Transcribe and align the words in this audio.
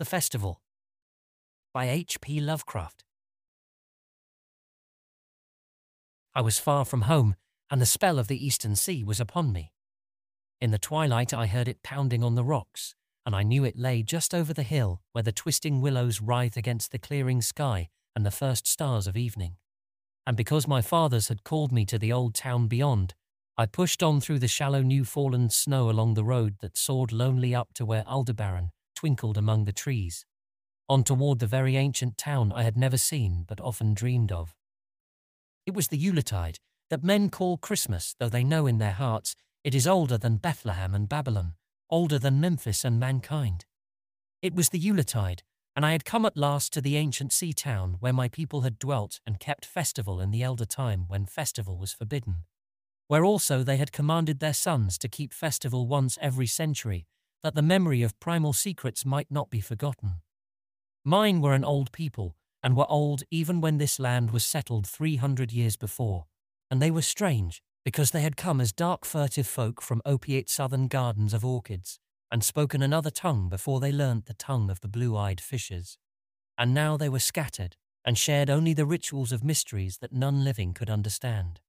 The 0.00 0.06
Festival 0.06 0.62
by 1.74 1.90
H.P. 1.90 2.40
Lovecraft. 2.40 3.04
I 6.34 6.40
was 6.40 6.58
far 6.58 6.86
from 6.86 7.02
home, 7.02 7.34
and 7.70 7.82
the 7.82 7.84
spell 7.84 8.18
of 8.18 8.26
the 8.26 8.42
eastern 8.42 8.76
sea 8.76 9.04
was 9.04 9.20
upon 9.20 9.52
me. 9.52 9.74
In 10.58 10.70
the 10.70 10.78
twilight 10.78 11.34
I 11.34 11.48
heard 11.48 11.68
it 11.68 11.82
pounding 11.82 12.24
on 12.24 12.34
the 12.34 12.42
rocks, 12.42 12.94
and 13.26 13.36
I 13.36 13.42
knew 13.42 13.62
it 13.62 13.76
lay 13.76 14.02
just 14.02 14.32
over 14.32 14.54
the 14.54 14.62
hill 14.62 15.02
where 15.12 15.22
the 15.22 15.32
twisting 15.32 15.82
willows 15.82 16.22
writhe 16.22 16.56
against 16.56 16.92
the 16.92 16.98
clearing 16.98 17.42
sky 17.42 17.90
and 18.16 18.24
the 18.24 18.30
first 18.30 18.66
stars 18.66 19.06
of 19.06 19.18
evening. 19.18 19.56
And 20.26 20.34
because 20.34 20.66
my 20.66 20.80
fathers 20.80 21.28
had 21.28 21.44
called 21.44 21.72
me 21.72 21.84
to 21.84 21.98
the 21.98 22.10
old 22.10 22.34
town 22.34 22.68
beyond, 22.68 23.12
I 23.58 23.66
pushed 23.66 24.02
on 24.02 24.22
through 24.22 24.38
the 24.38 24.48
shallow 24.48 24.80
new 24.80 25.04
fallen 25.04 25.50
snow 25.50 25.90
along 25.90 26.14
the 26.14 26.24
road 26.24 26.56
that 26.62 26.78
soared 26.78 27.12
lonely 27.12 27.54
up 27.54 27.74
to 27.74 27.84
where 27.84 28.08
Aldebaran 28.08 28.70
twinkled 29.00 29.38
among 29.38 29.64
the 29.64 29.72
trees, 29.72 30.26
on 30.86 31.02
toward 31.02 31.38
the 31.38 31.46
very 31.46 31.74
ancient 31.74 32.18
town 32.18 32.52
I 32.52 32.64
had 32.64 32.76
never 32.76 32.98
seen 32.98 33.46
but 33.48 33.58
often 33.58 33.94
dreamed 33.94 34.30
of. 34.30 34.54
It 35.64 35.72
was 35.72 35.88
the 35.88 35.96
Yuletide 35.96 36.58
that 36.90 37.02
men 37.02 37.30
call 37.30 37.56
Christmas, 37.56 38.14
though 38.18 38.28
they 38.28 38.44
know 38.44 38.66
in 38.66 38.76
their 38.76 38.92
hearts 38.92 39.34
it 39.64 39.74
is 39.74 39.86
older 39.86 40.18
than 40.18 40.36
Bethlehem 40.36 40.94
and 40.94 41.08
Babylon, 41.08 41.54
older 41.88 42.18
than 42.18 42.42
Memphis 42.42 42.84
and 42.84 43.00
mankind. 43.00 43.64
It 44.42 44.54
was 44.54 44.68
the 44.68 44.78
Yuletide, 44.78 45.44
and 45.74 45.86
I 45.86 45.92
had 45.92 46.04
come 46.04 46.26
at 46.26 46.36
last 46.36 46.70
to 46.74 46.82
the 46.82 46.98
ancient 46.98 47.32
sea 47.32 47.54
town 47.54 47.96
where 48.00 48.12
my 48.12 48.28
people 48.28 48.60
had 48.60 48.78
dwelt 48.78 49.18
and 49.24 49.40
kept 49.40 49.64
festival 49.64 50.20
in 50.20 50.30
the 50.30 50.42
elder 50.42 50.66
time 50.66 51.06
when 51.08 51.24
festival 51.24 51.78
was 51.78 51.94
forbidden, 51.94 52.44
where 53.08 53.24
also 53.24 53.62
they 53.62 53.78
had 53.78 53.92
commanded 53.92 54.40
their 54.40 54.52
sons 54.52 54.98
to 54.98 55.08
keep 55.08 55.32
festival 55.32 55.86
once 55.88 56.18
every 56.20 56.46
century, 56.46 57.06
that 57.42 57.54
the 57.54 57.62
memory 57.62 58.02
of 58.02 58.18
primal 58.20 58.52
secrets 58.52 59.04
might 59.04 59.30
not 59.30 59.50
be 59.50 59.60
forgotten. 59.60 60.22
Mine 61.04 61.40
were 61.40 61.54
an 61.54 61.64
old 61.64 61.92
people, 61.92 62.36
and 62.62 62.76
were 62.76 62.90
old 62.90 63.22
even 63.30 63.60
when 63.60 63.78
this 63.78 63.98
land 63.98 64.30
was 64.30 64.44
settled 64.44 64.86
three 64.86 65.16
hundred 65.16 65.50
years 65.52 65.76
before, 65.76 66.26
and 66.70 66.80
they 66.80 66.90
were 66.90 67.02
strange, 67.02 67.62
because 67.84 68.10
they 68.10 68.20
had 68.20 68.36
come 68.36 68.60
as 68.60 68.72
dark 68.72 69.04
furtive 69.06 69.46
folk 69.46 69.80
from 69.80 70.02
opiate 70.04 70.50
southern 70.50 70.86
gardens 70.86 71.32
of 71.32 71.44
orchids, 71.44 71.98
and 72.30 72.44
spoken 72.44 72.82
another 72.82 73.10
tongue 73.10 73.48
before 73.48 73.80
they 73.80 73.90
learnt 73.90 74.26
the 74.26 74.34
tongue 74.34 74.70
of 74.70 74.80
the 74.80 74.88
blue-eyed 74.88 75.40
fishes. 75.40 75.96
And 76.58 76.74
now 76.74 76.98
they 76.98 77.08
were 77.08 77.18
scattered, 77.18 77.76
and 78.04 78.18
shared 78.18 78.50
only 78.50 78.74
the 78.74 78.86
rituals 78.86 79.32
of 79.32 79.42
mysteries 79.42 79.98
that 79.98 80.12
none 80.12 80.44
living 80.44 80.74
could 80.74 80.90
understand. 80.90 81.60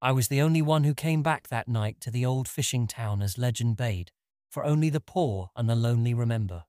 I 0.00 0.12
was 0.12 0.28
the 0.28 0.40
only 0.40 0.62
one 0.62 0.84
who 0.84 0.94
came 0.94 1.22
back 1.22 1.48
that 1.48 1.68
night 1.68 2.00
to 2.00 2.10
the 2.10 2.24
old 2.24 2.48
fishing 2.48 2.86
town 2.86 3.22
as 3.22 3.38
legend 3.38 3.76
bade, 3.76 4.10
for 4.54 4.64
only 4.64 4.88
the 4.88 5.00
poor 5.00 5.50
and 5.56 5.68
the 5.68 5.74
lonely 5.74 6.14
remember. 6.14 6.62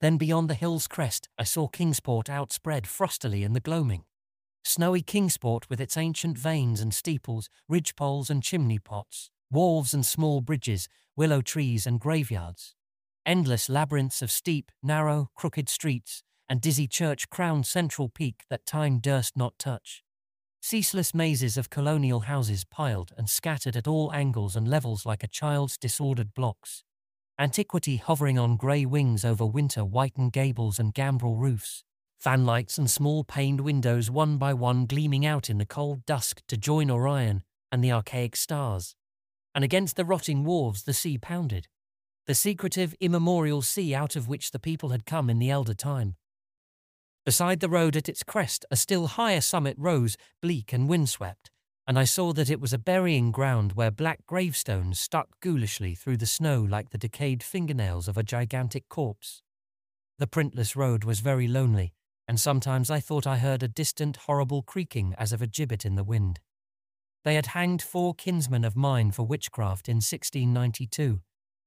Then 0.00 0.16
beyond 0.16 0.48
the 0.48 0.54
hill's 0.54 0.86
crest 0.86 1.28
I 1.36 1.42
saw 1.42 1.66
Kingsport 1.66 2.30
outspread 2.30 2.84
frostily 2.84 3.42
in 3.42 3.52
the 3.52 3.58
gloaming, 3.58 4.04
Snowy 4.62 5.02
Kingsport 5.02 5.68
with 5.68 5.80
its 5.80 5.96
ancient 5.96 6.38
vanes 6.38 6.80
and 6.80 6.94
steeples, 6.94 7.50
ridge 7.68 7.96
poles 7.96 8.30
and 8.30 8.44
chimney 8.44 8.78
pots, 8.78 9.28
wharves 9.50 9.92
and 9.92 10.06
small 10.06 10.40
bridges, 10.40 10.88
willow 11.16 11.40
trees 11.40 11.84
and 11.84 11.98
graveyards. 11.98 12.76
Endless 13.26 13.68
labyrinths 13.68 14.22
of 14.22 14.30
steep, 14.30 14.70
narrow, 14.80 15.30
crooked 15.34 15.68
streets, 15.68 16.22
and 16.48 16.60
dizzy 16.60 16.86
church-crowned 16.86 17.66
central 17.66 18.08
peak 18.08 18.44
that 18.50 18.64
time 18.64 19.00
durst 19.00 19.36
not 19.36 19.58
touch. 19.58 20.04
Ceaseless 20.60 21.14
mazes 21.14 21.56
of 21.56 21.70
colonial 21.70 22.20
houses 22.20 22.64
piled 22.64 23.12
and 23.16 23.28
scattered 23.28 23.76
at 23.76 23.88
all 23.88 24.12
angles 24.12 24.56
and 24.56 24.68
levels 24.68 25.06
like 25.06 25.22
a 25.22 25.28
child's 25.28 25.78
disordered 25.78 26.34
blocks. 26.34 26.84
Antiquity 27.38 27.96
hovering 27.96 28.38
on 28.38 28.56
grey 28.56 28.84
wings 28.84 29.24
over 29.24 29.46
winter 29.46 29.82
whitened 29.82 30.32
gables 30.32 30.78
and 30.78 30.92
gambrel 30.92 31.36
roofs 31.36 31.84
fanlights 32.22 32.78
and 32.78 32.90
small 32.90 33.22
paned 33.24 33.60
windows 33.60 34.10
one 34.10 34.38
by 34.38 34.52
one 34.52 34.86
gleaming 34.86 35.24
out 35.24 35.48
in 35.48 35.58
the 35.58 35.66
cold 35.66 36.04
dusk 36.04 36.42
to 36.48 36.56
join 36.56 36.90
Orion 36.90 37.42
and 37.70 37.82
the 37.82 37.92
archaic 37.92 38.34
stars. 38.34 38.96
And 39.54 39.64
against 39.64 39.96
the 39.96 40.04
rotting 40.04 40.44
wharves 40.44 40.84
the 40.84 40.92
sea 40.92 41.18
pounded, 41.18 41.68
the 42.26 42.34
secretive, 42.34 42.94
immemorial 43.00 43.62
sea 43.62 43.94
out 43.94 44.16
of 44.16 44.28
which 44.28 44.50
the 44.50 44.58
people 44.58 44.90
had 44.90 45.06
come 45.06 45.30
in 45.30 45.38
the 45.38 45.50
elder 45.50 45.74
time. 45.74 46.16
Beside 47.28 47.60
the 47.60 47.68
road 47.68 47.94
at 47.94 48.08
its 48.08 48.22
crest, 48.22 48.64
a 48.70 48.76
still 48.76 49.06
higher 49.06 49.42
summit 49.42 49.76
rose, 49.78 50.16
bleak 50.40 50.72
and 50.72 50.88
windswept, 50.88 51.50
and 51.86 51.98
I 51.98 52.04
saw 52.04 52.32
that 52.32 52.48
it 52.48 52.58
was 52.58 52.72
a 52.72 52.78
burying 52.78 53.32
ground 53.32 53.72
where 53.72 53.90
black 53.90 54.24
gravestones 54.26 54.98
stuck 54.98 55.38
ghoulishly 55.42 55.94
through 55.94 56.16
the 56.16 56.24
snow 56.24 56.62
like 56.62 56.88
the 56.88 56.96
decayed 56.96 57.42
fingernails 57.42 58.08
of 58.08 58.16
a 58.16 58.22
gigantic 58.22 58.88
corpse. 58.88 59.42
The 60.18 60.26
printless 60.26 60.74
road 60.74 61.04
was 61.04 61.20
very 61.20 61.46
lonely, 61.46 61.92
and 62.26 62.40
sometimes 62.40 62.90
I 62.90 62.98
thought 62.98 63.26
I 63.26 63.36
heard 63.36 63.62
a 63.62 63.68
distant, 63.68 64.16
horrible 64.24 64.62
creaking 64.62 65.14
as 65.18 65.30
of 65.30 65.42
a 65.42 65.46
gibbet 65.46 65.84
in 65.84 65.96
the 65.96 66.04
wind. 66.04 66.40
They 67.26 67.34
had 67.34 67.48
hanged 67.48 67.82
four 67.82 68.14
kinsmen 68.14 68.64
of 68.64 68.74
mine 68.74 69.10
for 69.10 69.24
witchcraft 69.24 69.86
in 69.86 69.96
1692, 69.96 71.20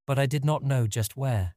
but 0.07 0.17
I 0.17 0.25
did 0.25 0.43
not 0.43 0.63
know 0.63 0.87
just 0.87 1.15
where. 1.15 1.53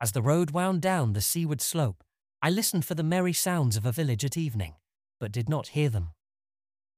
As 0.00 0.12
the 0.12 0.22
road 0.22 0.52
wound 0.52 0.82
down 0.82 1.14
the 1.14 1.20
seaward 1.20 1.60
slope, 1.60 2.04
I 2.44 2.50
listened 2.50 2.84
for 2.84 2.96
the 2.96 3.04
merry 3.04 3.32
sounds 3.32 3.76
of 3.76 3.86
a 3.86 3.92
village 3.92 4.24
at 4.24 4.36
evening, 4.36 4.74
but 5.20 5.30
did 5.30 5.48
not 5.48 5.68
hear 5.68 5.88
them. 5.88 6.08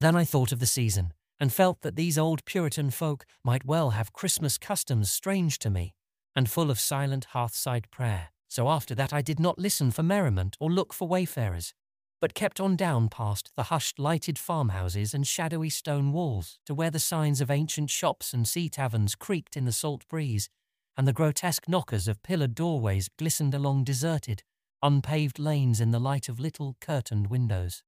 Then 0.01 0.17
I 0.17 0.25
thought 0.25 0.53
of 0.53 0.59
the 0.59 0.65
season, 0.65 1.13
and 1.39 1.53
felt 1.53 1.83
that 1.83 1.97
these 1.97 2.17
old 2.17 2.47
Puritan 2.47 2.91
folk 2.91 3.27
might 3.45 3.67
well 3.67 3.91
have 3.91 4.15
Christmas 4.15 4.57
customs 4.57 5.13
strange 5.13 5.59
to 5.59 5.69
me, 5.69 5.93
and 6.35 6.49
full 6.49 6.71
of 6.71 6.81
silent 6.81 7.27
hearthside 7.35 7.91
prayer. 7.91 8.29
So 8.49 8.71
after 8.71 8.95
that 8.95 9.13
I 9.13 9.21
did 9.21 9.39
not 9.39 9.59
listen 9.59 9.91
for 9.91 10.03
merriment 10.03 10.57
or 10.61 10.71
look 10.71 10.95
for 10.95 11.07
wayfarers, 11.07 11.75
but 12.23 12.33
kept 12.33 12.59
on 12.59 12.75
down 12.75 13.11
past 13.11 13.51
the 13.55 13.65
hushed 13.65 13.99
lighted 13.99 14.39
farmhouses 14.39 15.13
and 15.13 15.27
shadowy 15.27 15.69
stone 15.69 16.11
walls 16.13 16.59
to 16.65 16.73
where 16.75 16.91
the 16.91 16.99
signs 16.99 17.43
of 17.43 17.51
ancient 17.51 17.91
shops 17.91 18.33
and 18.33 18.49
sea 18.49 18.71
taverns 18.71 19.15
creaked 19.15 19.59
in 19.59 19.67
the 19.67 19.73
salt 19.73 20.09
breeze, 20.09 20.49
and 20.97 21.07
the 21.07 21.13
grotesque 21.13 21.69
knockers 21.69 22.09
of 22.09 22.23
pillared 22.23 22.55
doorways 22.55 23.11
glistened 23.19 23.53
along 23.53 23.85
deserted, 23.85 24.43
unpaved 24.85 25.41
lanes 25.41 25.81
in 25.81 25.91
the 25.91 25.99
light 25.99 26.29
of 26.29 26.39
little 26.39 26.77
curtained 26.81 27.27
windows. 27.27 27.83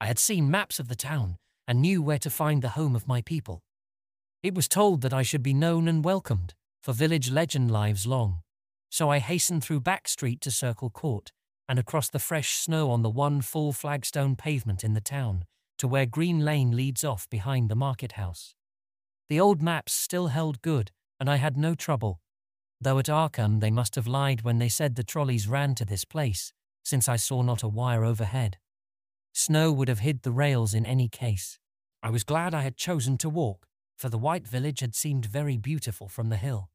I 0.00 0.06
had 0.06 0.18
seen 0.18 0.50
maps 0.50 0.80
of 0.80 0.88
the 0.88 0.96
town 0.96 1.36
and 1.68 1.82
knew 1.82 2.00
where 2.00 2.18
to 2.20 2.30
find 2.30 2.62
the 2.62 2.70
home 2.70 2.96
of 2.96 3.06
my 3.06 3.20
people. 3.20 3.60
It 4.42 4.54
was 4.54 4.68
told 4.68 5.02
that 5.02 5.12
I 5.12 5.22
should 5.22 5.42
be 5.42 5.52
known 5.52 5.86
and 5.86 6.02
welcomed, 6.02 6.54
for 6.82 6.94
village 6.94 7.30
legend 7.30 7.70
lives 7.70 8.06
long 8.06 8.40
so 8.90 9.08
I 9.08 9.20
hastened 9.20 9.62
through 9.62 9.80
Back 9.80 10.08
Street 10.08 10.40
to 10.42 10.50
Circle 10.50 10.90
Court 10.90 11.30
and 11.68 11.78
across 11.78 12.10
the 12.10 12.18
fresh 12.18 12.54
snow 12.54 12.90
on 12.90 13.02
the 13.02 13.08
one 13.08 13.40
full 13.40 13.72
flagstone 13.72 14.34
pavement 14.34 14.82
in 14.82 14.94
the 14.94 15.00
town 15.00 15.44
to 15.78 15.86
where 15.86 16.06
Green 16.06 16.40
Lane 16.40 16.74
leads 16.74 17.04
off 17.04 17.30
behind 17.30 17.68
the 17.68 17.76
market 17.76 18.12
house. 18.12 18.54
The 19.28 19.38
old 19.38 19.62
maps 19.62 19.92
still 19.92 20.26
held 20.26 20.60
good, 20.60 20.90
and 21.20 21.30
I 21.30 21.36
had 21.36 21.56
no 21.56 21.76
trouble, 21.76 22.20
though 22.80 22.98
at 22.98 23.06
Arkham 23.06 23.60
they 23.60 23.70
must 23.70 23.94
have 23.94 24.06
lied 24.06 24.42
when 24.42 24.58
they 24.58 24.68
said 24.68 24.94
the 24.94 25.04
trolleys 25.04 25.48
ran 25.48 25.74
to 25.76 25.84
this 25.84 26.04
place, 26.04 26.52
since 26.82 27.08
I 27.08 27.16
saw 27.16 27.42
not 27.42 27.62
a 27.62 27.68
wire 27.68 28.04
overhead. 28.04 28.58
Snow 29.32 29.72
would 29.72 29.88
have 29.88 30.00
hid 30.00 30.22
the 30.22 30.32
rails 30.32 30.74
in 30.74 30.86
any 30.86 31.08
case. 31.08 31.58
I 32.02 32.10
was 32.10 32.24
glad 32.24 32.54
I 32.54 32.62
had 32.62 32.76
chosen 32.76 33.18
to 33.18 33.28
walk, 33.28 33.66
for 33.96 34.08
the 34.08 34.18
white 34.18 34.46
village 34.46 34.80
had 34.80 34.94
seemed 34.94 35.26
very 35.26 35.56
beautiful 35.56 36.08
from 36.08 36.30
the 36.30 36.36
hill 36.36 36.70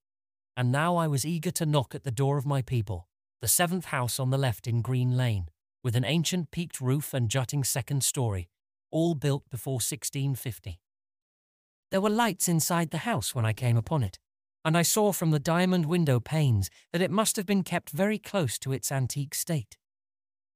and 0.57 0.71
now 0.71 0.95
I 0.95 1.07
was 1.07 1.25
eager 1.25 1.51
to 1.51 1.65
knock 1.65 1.93
at 1.93 2.03
the 2.03 2.11
door 2.11 2.37
of 2.37 2.45
my 2.45 2.61
people, 2.61 3.07
the 3.41 3.47
seventh 3.47 3.85
house 3.85 4.19
on 4.19 4.29
the 4.29 4.37
left 4.37 4.67
in 4.67 4.81
Green 4.81 5.17
Lane, 5.17 5.49
with 5.83 5.95
an 5.95 6.05
ancient 6.05 6.51
peaked 6.51 6.79
roof 6.79 7.13
and 7.13 7.29
jutting 7.29 7.63
second 7.63 8.03
story, 8.03 8.49
all 8.89 9.15
built 9.15 9.43
before 9.49 9.75
1650. 9.75 10.79
There 11.91 12.01
were 12.01 12.09
lights 12.09 12.47
inside 12.47 12.91
the 12.91 12.99
house 12.99 13.35
when 13.35 13.45
I 13.45 13.53
came 13.53 13.77
upon 13.77 14.01
it, 14.01 14.17
and 14.65 14.75
I 14.75 14.81
saw 14.81 15.11
from 15.11 15.29
the 15.29 15.39
diamond 15.39 15.85
window 15.85 16.19
panes 16.19 16.71
that 16.91 17.01
it 17.01 17.11
must 17.11 17.35
have 17.35 17.45
been 17.45 17.63
kept 17.63 17.91
very 17.91 18.17
close 18.17 18.57
to 18.59 18.73
its 18.73 18.91
antique 18.91 19.35
state. 19.35 19.77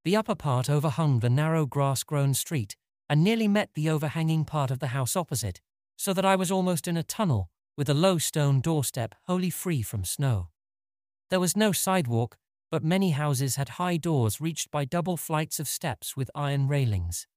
The 0.04 0.16
upper 0.16 0.34
part 0.34 0.68
overhung 0.68 1.20
the 1.20 1.30
narrow 1.30 1.64
grass-grown 1.64 2.34
street 2.34 2.74
and 3.08 3.22
nearly 3.22 3.46
met 3.46 3.70
the 3.74 3.88
overhanging 3.88 4.44
part 4.44 4.72
of 4.72 4.80
the 4.80 4.88
house 4.88 5.14
opposite, 5.14 5.60
so 5.96 6.12
that 6.12 6.24
I 6.24 6.34
was 6.34 6.50
almost 6.50 6.88
in 6.88 6.96
a 6.96 7.04
tunnel 7.04 7.50
with 7.76 7.88
a 7.88 7.94
low 7.94 8.18
stone 8.18 8.60
doorstep 8.60 9.14
wholly 9.26 9.50
free 9.50 9.80
from 9.80 10.04
snow. 10.04 10.48
There 11.30 11.40
was 11.40 11.56
no 11.56 11.70
sidewalk, 11.70 12.36
but 12.70 12.82
many 12.82 13.10
houses 13.10 13.56
had 13.56 13.70
high 13.70 13.96
doors 13.96 14.40
reached 14.40 14.70
by 14.72 14.84
double 14.84 15.16
flights 15.16 15.60
of 15.60 15.68
steps 15.68 16.16
with 16.16 16.30
iron 16.34 16.66
railings. 16.66 17.28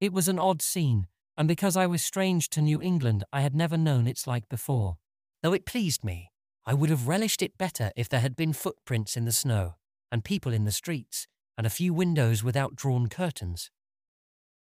It 0.00 0.12
was 0.12 0.28
an 0.28 0.38
odd 0.38 0.60
scene, 0.60 1.06
and 1.38 1.48
because 1.48 1.76
I 1.76 1.86
was 1.86 2.02
strange 2.02 2.50
to 2.50 2.60
New 2.60 2.82
England, 2.82 3.24
I 3.32 3.40
had 3.40 3.54
never 3.54 3.78
known 3.78 4.06
its 4.06 4.26
like 4.26 4.48
before. 4.48 4.98
Though 5.42 5.52
it 5.52 5.66
pleased 5.66 6.04
me, 6.04 6.30
I 6.66 6.74
would 6.74 6.90
have 6.90 7.08
relished 7.08 7.42
it 7.42 7.58
better 7.58 7.92
if 7.96 8.08
there 8.08 8.20
had 8.20 8.36
been 8.36 8.52
footprints 8.52 9.16
in 9.16 9.24
the 9.24 9.32
snow, 9.32 9.74
and 10.10 10.24
people 10.24 10.52
in 10.52 10.64
the 10.64 10.72
streets, 10.72 11.26
and 11.56 11.66
a 11.66 11.70
few 11.70 11.94
windows 11.94 12.42
without 12.44 12.76
drawn 12.76 13.08
curtains. 13.08 13.70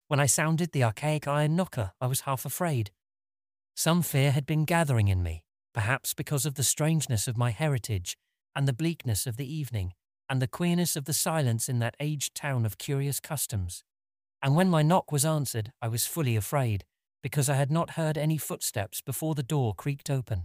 When 0.09 0.21
I 0.21 0.27
sounded 0.27 0.73
the 0.73 0.85
archaic 0.85 1.29
iron 1.29 1.57
knocker, 1.57 1.93
I 2.01 2.07
was 2.07 2.23
half 2.23 2.45
afraid, 2.45 2.91
some 3.81 4.03
fear 4.03 4.33
had 4.33 4.45
been 4.45 4.67
gathering 4.67 5.09
in 5.09 5.23
me, 5.23 5.43
perhaps 5.73 6.13
because 6.13 6.45
of 6.45 6.57
the 6.57 6.63
strangeness 6.63 7.27
of 7.27 7.39
my 7.39 7.51
heritage 7.51 8.17
and 8.55 8.69
the 8.69 8.75
bleakness 8.75 9.27
of 9.27 9.39
the 9.39 9.51
evening, 9.51 9.95
and 10.29 10.43
the 10.43 10.47
queerness 10.47 10.97
of 10.97 11.07
the 11.07 11.15
silence 11.15 11.67
in 11.67 11.79
that 11.79 11.97
aged 11.99 12.35
town 12.35 12.67
of 12.67 12.77
curious 12.77 13.21
customs. 13.21 13.83
And 14.43 14.55
when 14.55 14.69
my 14.69 14.83
knock 14.83 15.11
was 15.11 15.25
answered, 15.25 15.73
I 15.81 15.89
was 15.89 16.07
fully 16.07 16.37
afraid, 16.37 16.85
because 17.23 17.49
I 17.49 17.55
had 17.55 17.71
not 17.71 17.93
heard 17.93 18.19
any 18.19 18.37
footsteps 18.37 19.01
before 19.01 19.35
the 19.35 19.43
door 19.43 19.75
creaked 19.75 20.11
open. 20.11 20.45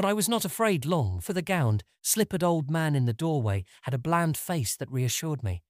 But 0.00 0.08
I 0.08 0.14
was 0.14 0.30
not 0.30 0.46
afraid 0.46 0.86
long, 0.86 1.20
for 1.20 1.34
the 1.34 1.42
gowned, 1.42 1.84
slippered 2.00 2.42
old 2.42 2.70
man 2.70 2.94
in 2.94 3.04
the 3.04 3.12
doorway 3.12 3.66
had 3.82 3.92
a 3.92 3.98
bland 3.98 4.34
face 4.34 4.74
that 4.76 4.90
reassured 4.90 5.42
me. 5.42 5.62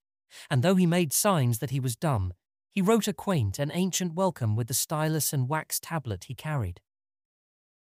And 0.48 0.62
though 0.62 0.76
he 0.76 0.86
made 0.86 1.12
signs 1.12 1.58
that 1.58 1.70
he 1.70 1.80
was 1.80 1.96
dumb, 1.96 2.34
he 2.70 2.80
wrote 2.80 3.08
a 3.08 3.12
quaint 3.12 3.58
and 3.58 3.72
ancient 3.74 4.14
welcome 4.14 4.54
with 4.54 4.68
the 4.68 4.72
stylus 4.72 5.32
and 5.32 5.48
wax 5.48 5.80
tablet 5.80 6.26
he 6.28 6.36
carried. 6.36 6.80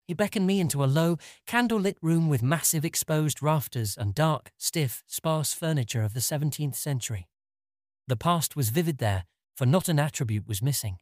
He 0.06 0.14
beckoned 0.14 0.46
me 0.46 0.60
into 0.60 0.84
a 0.84 0.86
low, 0.86 1.18
candle-lit 1.48 1.98
room 2.00 2.28
with 2.28 2.44
massive 2.44 2.84
exposed 2.84 3.42
rafters 3.42 3.96
and 3.96 4.14
dark, 4.14 4.52
stiff, 4.56 5.02
sparse 5.08 5.52
furniture 5.52 6.04
of 6.04 6.14
the 6.14 6.20
17th 6.20 6.76
century. 6.76 7.26
The 8.06 8.16
past 8.16 8.54
was 8.54 8.68
vivid 8.68 8.98
there, 8.98 9.24
for 9.56 9.66
not 9.66 9.88
an 9.88 9.98
attribute 9.98 10.46
was 10.46 10.62
missing. 10.62 10.98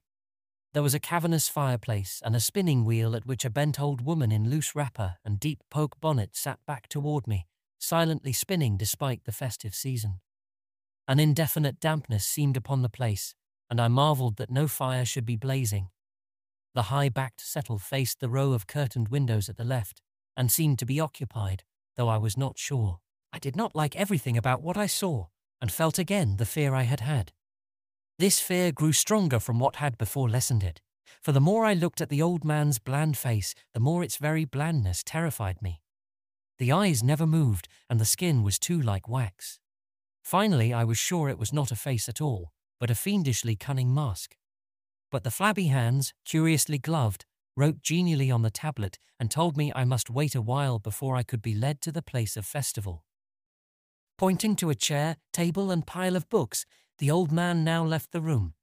There 0.74 0.82
was 0.82 0.94
a 0.94 0.98
cavernous 0.98 1.48
fireplace 1.48 2.20
and 2.24 2.34
a 2.34 2.40
spinning 2.40 2.84
wheel 2.84 3.14
at 3.14 3.26
which 3.26 3.44
a 3.44 3.50
bent 3.50 3.78
old 3.78 4.00
woman 4.00 4.32
in 4.32 4.50
loose 4.50 4.74
wrapper 4.74 5.18
and 5.24 5.38
deep 5.38 5.60
poke 5.70 6.00
bonnet 6.00 6.34
sat 6.34 6.58
back 6.66 6.88
toward 6.88 7.28
me, 7.28 7.46
silently 7.78 8.32
spinning 8.32 8.76
despite 8.76 9.22
the 9.22 9.30
festive 9.30 9.72
season. 9.72 10.20
An 11.06 11.20
indefinite 11.20 11.78
dampness 11.78 12.26
seemed 12.26 12.56
upon 12.56 12.82
the 12.82 12.88
place, 12.88 13.36
and 13.70 13.80
I 13.80 13.86
marveled 13.86 14.36
that 14.38 14.50
no 14.50 14.66
fire 14.66 15.04
should 15.04 15.24
be 15.24 15.36
blazing. 15.36 15.90
The 16.74 16.82
high-backed 16.82 17.40
settle 17.40 17.78
faced 17.78 18.18
the 18.18 18.28
row 18.28 18.52
of 18.52 18.66
curtained 18.66 19.10
windows 19.10 19.48
at 19.48 19.56
the 19.56 19.62
left, 19.62 20.02
and 20.36 20.50
seemed 20.50 20.80
to 20.80 20.86
be 20.86 20.98
occupied, 20.98 21.62
though 21.96 22.08
I 22.08 22.16
was 22.18 22.36
not 22.36 22.58
sure. 22.58 22.98
I 23.32 23.38
did 23.38 23.54
not 23.54 23.76
like 23.76 23.94
everything 23.94 24.36
about 24.36 24.60
what 24.60 24.76
I 24.76 24.86
saw, 24.86 25.26
and 25.60 25.70
felt 25.70 26.00
again 26.00 26.36
the 26.38 26.44
fear 26.44 26.74
I 26.74 26.82
had 26.82 26.98
had. 26.98 27.30
This 28.18 28.38
fear 28.38 28.70
grew 28.70 28.92
stronger 28.92 29.40
from 29.40 29.58
what 29.58 29.76
had 29.76 29.98
before 29.98 30.28
lessened 30.28 30.62
it, 30.62 30.80
for 31.20 31.32
the 31.32 31.40
more 31.40 31.64
I 31.64 31.74
looked 31.74 32.00
at 32.00 32.10
the 32.10 32.22
old 32.22 32.44
man's 32.44 32.78
bland 32.78 33.16
face, 33.16 33.54
the 33.72 33.80
more 33.80 34.04
its 34.04 34.18
very 34.18 34.44
blandness 34.44 35.02
terrified 35.02 35.60
me. 35.60 35.80
The 36.58 36.70
eyes 36.70 37.02
never 37.02 37.26
moved, 37.26 37.66
and 37.90 37.98
the 37.98 38.04
skin 38.04 38.44
was 38.44 38.58
too 38.58 38.80
like 38.80 39.08
wax. 39.08 39.58
Finally, 40.22 40.72
I 40.72 40.84
was 40.84 40.98
sure 40.98 41.28
it 41.28 41.38
was 41.38 41.52
not 41.52 41.72
a 41.72 41.76
face 41.76 42.08
at 42.08 42.20
all, 42.20 42.52
but 42.78 42.90
a 42.90 42.94
fiendishly 42.94 43.56
cunning 43.56 43.92
mask. 43.92 44.36
But 45.10 45.24
the 45.24 45.30
flabby 45.30 45.66
hands, 45.66 46.14
curiously 46.24 46.78
gloved, 46.78 47.24
wrote 47.56 47.82
genially 47.82 48.30
on 48.30 48.42
the 48.42 48.50
tablet 48.50 48.98
and 49.18 49.30
told 49.30 49.56
me 49.56 49.72
I 49.74 49.84
must 49.84 50.10
wait 50.10 50.34
a 50.34 50.42
while 50.42 50.78
before 50.78 51.16
I 51.16 51.22
could 51.24 51.42
be 51.42 51.54
led 51.54 51.80
to 51.82 51.92
the 51.92 52.02
place 52.02 52.36
of 52.36 52.46
festival. 52.46 53.04
Pointing 54.16 54.54
to 54.56 54.70
a 54.70 54.74
chair, 54.74 55.16
table, 55.32 55.70
and 55.70 55.86
pile 55.86 56.14
of 56.14 56.28
books, 56.28 56.66
the 56.98 57.10
old 57.10 57.32
man 57.32 57.64
now 57.64 57.84
left 57.84 58.12
the 58.12 58.20
room, 58.20 58.54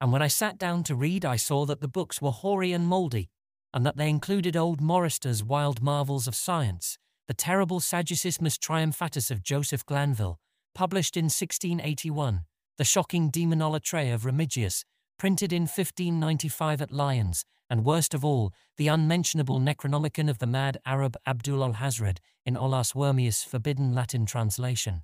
and 0.00 0.12
when 0.12 0.22
I 0.22 0.28
sat 0.28 0.58
down 0.58 0.82
to 0.84 0.94
read, 0.94 1.24
I 1.24 1.36
saw 1.36 1.66
that 1.66 1.80
the 1.80 1.88
books 1.88 2.22
were 2.22 2.30
hoary 2.30 2.72
and 2.72 2.86
mouldy, 2.86 3.28
and 3.74 3.84
that 3.84 3.96
they 3.96 4.08
included 4.08 4.56
old 4.56 4.80
Morryster's 4.80 5.44
Wild 5.44 5.82
Marvels 5.82 6.26
of 6.26 6.34
Science, 6.34 6.98
the 7.28 7.34
terrible 7.34 7.80
Sadducismus 7.80 8.58
Triumphatus 8.58 9.30
of 9.30 9.42
Joseph 9.42 9.84
Glanvill, 9.84 10.36
published 10.74 11.16
in 11.16 11.24
1681, 11.24 12.44
the 12.78 12.84
shocking 12.84 13.30
Daemonolatreia 13.30 14.14
of 14.14 14.22
Remigius, 14.22 14.84
printed 15.18 15.52
in 15.52 15.62
1595 15.62 16.80
at 16.80 16.90
Lyons, 16.90 17.44
and 17.68 17.84
worst 17.84 18.14
of 18.14 18.24
all, 18.24 18.52
the 18.78 18.88
unmentionable 18.88 19.60
Necronomicon 19.60 20.30
of 20.30 20.38
the 20.38 20.46
mad 20.46 20.78
Arab 20.86 21.16
Abdul 21.26 21.60
Alhazred 21.60 22.18
in 22.44 22.54
Olaus 22.54 22.94
Wormius' 22.94 23.44
forbidden 23.46 23.94
Latin 23.94 24.26
translation, 24.26 25.02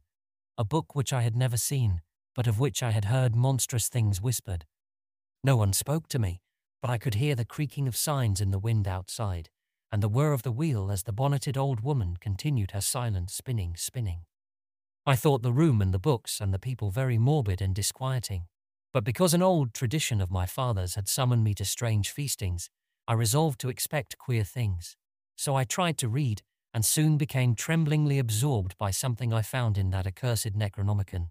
a 0.57 0.65
book 0.65 0.95
which 0.95 1.13
I 1.13 1.23
had 1.23 1.37
never 1.37 1.57
seen, 1.57 2.01
but 2.37 2.47
of 2.47 2.61
which 2.61 2.83
I 2.83 2.91
had 2.91 3.07
heard 3.07 3.35
monstrous 3.35 3.89
things 3.89 4.21
whispered. 4.21 4.67
No 5.43 5.57
one 5.57 5.73
spoke 5.73 6.07
to 6.09 6.19
me, 6.19 6.43
but 6.83 6.91
I 6.91 6.99
could 6.99 7.15
hear 7.15 7.35
the 7.35 7.47
creaking 7.47 7.89
of 7.89 7.97
signs 7.97 8.43
in 8.43 8.51
the 8.51 8.59
wind 8.59 8.87
outside, 8.87 9.49
and 9.91 10.03
the 10.03 10.09
whir 10.09 10.33
of 10.33 10.43
the 10.43 10.53
wheel 10.53 10.91
as 10.91 11.05
the 11.05 11.15
bonneted 11.15 11.57
old 11.57 11.81
woman 11.81 12.19
continued 12.21 12.73
her 12.73 12.83
silent 12.83 13.31
spinning, 13.31 13.75
spinning. 13.77 14.21
I 15.07 15.17
thought 15.17 15.43
the 15.43 15.53
room 15.53 15.81
and 15.81 15.95
the 15.95 15.99
books 15.99 16.41
and 16.41 16.53
the 16.53 16.59
people 16.59 16.91
very 16.91 17.17
morbid 17.17 17.63
and 17.63 17.75
disquieting, 17.75 18.49
but 18.93 19.05
because 19.05 19.33
an 19.33 19.43
old 19.43 19.73
tradition 19.73 20.21
of 20.21 20.31
my 20.31 20.45
father's 20.45 20.95
had 20.95 21.09
summoned 21.09 21.43
me 21.43 21.55
to 21.55 21.65
strange 21.65 22.11
feastings, 22.11 22.69
I 23.09 23.15
resolved 23.15 23.61
to 23.61 23.71
expect 23.71 24.19
queer 24.19 24.45
things. 24.45 24.97
So 25.37 25.55
I 25.55 25.65
tried 25.65 25.97
to 25.99 26.09
read, 26.09 26.43
and 26.75 26.85
soon 26.85 27.17
became 27.17 27.55
tremblingly 27.55 28.19
absorbed 28.19 28.77
by 28.77 28.91
something 28.91 29.33
I 29.33 29.41
found 29.41 29.79
in 29.79 29.91
that 29.91 30.07
accursed 30.07 30.55
Necronomicon 30.55 31.29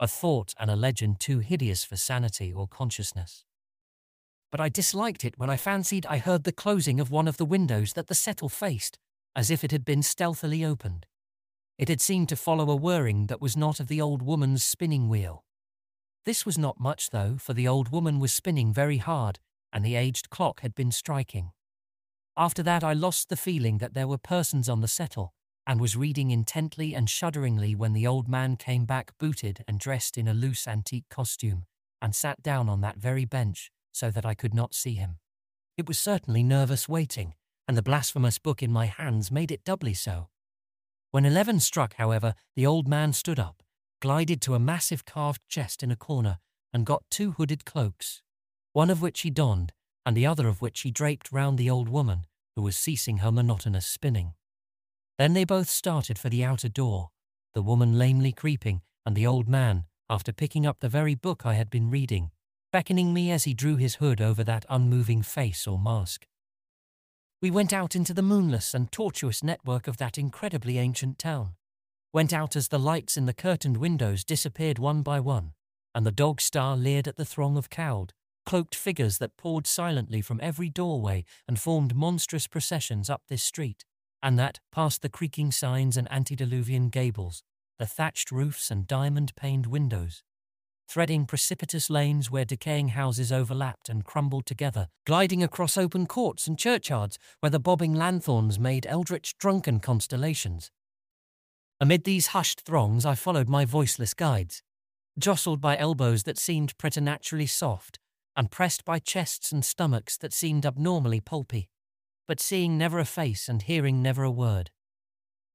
a 0.00 0.08
thought 0.08 0.54
and 0.58 0.70
a 0.70 0.76
legend 0.76 1.20
too 1.20 1.40
hideous 1.40 1.84
for 1.84 1.96
sanity 1.96 2.52
or 2.52 2.68
consciousness. 2.68 3.44
But 4.50 4.60
I 4.60 4.68
disliked 4.68 5.24
it 5.24 5.38
when 5.38 5.50
I 5.50 5.56
fancied 5.56 6.06
I 6.06 6.18
heard 6.18 6.44
the 6.44 6.52
closing 6.52 7.00
of 7.00 7.10
one 7.10 7.28
of 7.28 7.36
the 7.36 7.44
windows 7.44 7.92
that 7.94 8.06
the 8.06 8.14
settle 8.14 8.48
faced, 8.48 8.98
as 9.36 9.50
if 9.50 9.62
it 9.62 9.72
had 9.72 9.84
been 9.84 10.02
stealthily 10.02 10.64
opened. 10.64 11.06
It 11.76 11.88
had 11.88 12.00
seemed 12.00 12.28
to 12.30 12.36
follow 12.36 12.70
a 12.70 12.76
whirring 12.76 13.26
that 13.26 13.40
was 13.40 13.56
not 13.56 13.78
of 13.78 13.88
the 13.88 14.00
old 14.00 14.22
woman's 14.22 14.64
spinning 14.64 15.08
wheel. 15.08 15.44
This 16.24 16.44
was 16.44 16.58
not 16.58 16.80
much, 16.80 17.10
though, 17.10 17.36
for 17.38 17.54
the 17.54 17.68
old 17.68 17.90
woman 17.90 18.18
was 18.18 18.32
spinning 18.32 18.72
very 18.72 18.98
hard, 18.98 19.38
and 19.72 19.84
the 19.84 19.94
aged 19.94 20.30
clock 20.30 20.60
had 20.60 20.74
been 20.74 20.90
striking. 20.90 21.52
After 22.36 22.62
that 22.62 22.84
I 22.84 22.92
lost 22.92 23.28
the 23.28 23.36
feeling 23.36 23.78
that 23.78 23.94
there 23.94 24.08
were 24.08 24.18
persons 24.18 24.68
on 24.68 24.80
the 24.80 24.88
settle, 24.88 25.34
and 25.68 25.82
was 25.82 25.96
reading 25.96 26.30
intently 26.30 26.94
and 26.94 27.10
shudderingly 27.10 27.74
when 27.74 27.92
the 27.92 28.06
old 28.06 28.26
man 28.26 28.56
came 28.56 28.86
back 28.86 29.12
booted 29.18 29.62
and 29.68 29.78
dressed 29.78 30.16
in 30.16 30.26
a 30.26 30.32
loose 30.32 30.66
antique 30.66 31.04
costume, 31.10 31.66
and 32.00 32.14
sat 32.14 32.42
down 32.42 32.70
on 32.70 32.80
that 32.80 32.96
very 32.96 33.26
bench 33.26 33.70
so 33.92 34.10
that 34.10 34.24
I 34.24 34.34
could 34.34 34.54
not 34.54 34.74
see 34.74 34.94
him. 34.94 35.18
It 35.76 35.86
was 35.86 35.98
certainly 35.98 36.42
nervous 36.42 36.88
waiting, 36.88 37.34
and 37.68 37.76
the 37.76 37.82
blasphemous 37.82 38.38
book 38.38 38.62
in 38.62 38.72
my 38.72 38.86
hands 38.86 39.30
made 39.30 39.52
it 39.52 39.62
doubly 39.62 39.92
so. 39.92 40.30
When 41.10 41.26
eleven 41.26 41.60
struck, 41.60 41.94
however, 41.96 42.34
the 42.56 42.64
old 42.64 42.88
man 42.88 43.12
stood 43.12 43.38
up, 43.38 43.62
glided 44.00 44.40
to 44.42 44.54
a 44.54 44.58
massive 44.58 45.04
carved 45.04 45.42
chest 45.48 45.82
in 45.82 45.90
a 45.90 45.96
corner, 45.96 46.38
and 46.72 46.86
got 46.86 47.04
two 47.10 47.32
hooded 47.32 47.66
cloaks, 47.66 48.22
one 48.72 48.88
of 48.88 49.02
which 49.02 49.20
he 49.20 49.28
donned, 49.30 49.74
and 50.06 50.16
the 50.16 50.26
other 50.26 50.48
of 50.48 50.62
which 50.62 50.80
he 50.80 50.90
draped 50.90 51.30
round 51.30 51.58
the 51.58 51.68
old 51.68 51.90
woman, 51.90 52.24
who 52.56 52.62
was 52.62 52.76
ceasing 52.76 53.18
her 53.18 53.30
monotonous 53.30 53.86
spinning. 53.86 54.32
Then 55.18 55.32
they 55.32 55.44
both 55.44 55.68
started 55.68 56.16
for 56.16 56.28
the 56.28 56.44
outer 56.44 56.68
door, 56.68 57.10
the 57.52 57.62
woman 57.62 57.98
lamely 57.98 58.30
creeping, 58.30 58.82
and 59.04 59.16
the 59.16 59.26
old 59.26 59.48
man, 59.48 59.86
after 60.08 60.32
picking 60.32 60.64
up 60.64 60.78
the 60.78 60.88
very 60.88 61.16
book 61.16 61.44
I 61.44 61.54
had 61.54 61.70
been 61.70 61.90
reading, 61.90 62.30
beckoning 62.72 63.12
me 63.12 63.32
as 63.32 63.42
he 63.42 63.52
drew 63.52 63.76
his 63.76 63.96
hood 63.96 64.20
over 64.20 64.44
that 64.44 64.64
unmoving 64.70 65.22
face 65.22 65.66
or 65.66 65.76
mask. 65.76 66.26
We 67.42 67.50
went 67.50 67.72
out 67.72 67.96
into 67.96 68.14
the 68.14 68.22
moonless 68.22 68.74
and 68.74 68.92
tortuous 68.92 69.42
network 69.42 69.88
of 69.88 69.96
that 69.96 70.18
incredibly 70.18 70.78
ancient 70.78 71.18
town. 71.18 71.56
Went 72.12 72.32
out 72.32 72.54
as 72.54 72.68
the 72.68 72.78
lights 72.78 73.16
in 73.16 73.26
the 73.26 73.34
curtained 73.34 73.76
windows 73.76 74.24
disappeared 74.24 74.78
one 74.78 75.02
by 75.02 75.18
one, 75.18 75.52
and 75.94 76.06
the 76.06 76.12
dog 76.12 76.40
star 76.40 76.76
leered 76.76 77.08
at 77.08 77.16
the 77.16 77.24
throng 77.24 77.56
of 77.56 77.70
cowed, 77.70 78.12
cloaked 78.46 78.74
figures 78.74 79.18
that 79.18 79.36
poured 79.36 79.66
silently 79.66 80.20
from 80.22 80.40
every 80.40 80.68
doorway 80.68 81.24
and 81.48 81.58
formed 81.58 81.96
monstrous 81.96 82.46
processions 82.46 83.10
up 83.10 83.22
this 83.28 83.42
street 83.42 83.84
and 84.22 84.38
that, 84.38 84.60
past 84.72 85.02
the 85.02 85.08
creaking 85.08 85.52
signs 85.52 85.96
and 85.96 86.10
antediluvian 86.10 86.88
gables, 86.88 87.42
the 87.78 87.86
thatched 87.86 88.30
roofs 88.32 88.70
and 88.70 88.86
diamond-paned 88.86 89.66
windows, 89.66 90.22
threading 90.88 91.26
precipitous 91.26 91.90
lanes 91.90 92.30
where 92.30 92.44
decaying 92.44 92.88
houses 92.88 93.30
overlapped 93.30 93.88
and 93.88 94.04
crumbled 94.04 94.46
together, 94.46 94.88
gliding 95.06 95.42
across 95.42 95.76
open 95.76 96.06
courts 96.06 96.46
and 96.46 96.58
churchyards 96.58 97.18
where 97.40 97.50
the 97.50 97.60
bobbing 97.60 97.94
lanthorns 97.94 98.58
made 98.58 98.86
eldritch 98.86 99.36
drunken 99.38 99.80
constellations. 99.80 100.70
Amid 101.80 102.04
these 102.04 102.28
hushed 102.28 102.62
throngs 102.62 103.04
I 103.04 103.14
followed 103.14 103.48
my 103.48 103.64
voiceless 103.64 104.14
guides, 104.14 104.62
jostled 105.18 105.60
by 105.60 105.76
elbows 105.76 106.24
that 106.24 106.38
seemed 106.38 106.76
preternaturally 106.78 107.46
soft, 107.46 107.98
and 108.34 108.50
pressed 108.50 108.84
by 108.84 108.98
chests 108.98 109.52
and 109.52 109.64
stomachs 109.64 110.16
that 110.16 110.32
seemed 110.32 110.64
abnormally 110.64 111.20
pulpy 111.20 111.68
but 112.28 112.38
seeing 112.38 112.76
never 112.76 112.98
a 112.98 113.04
face 113.06 113.48
and 113.48 113.62
hearing 113.62 114.02
never 114.02 114.22
a 114.22 114.30
word. 114.30 114.70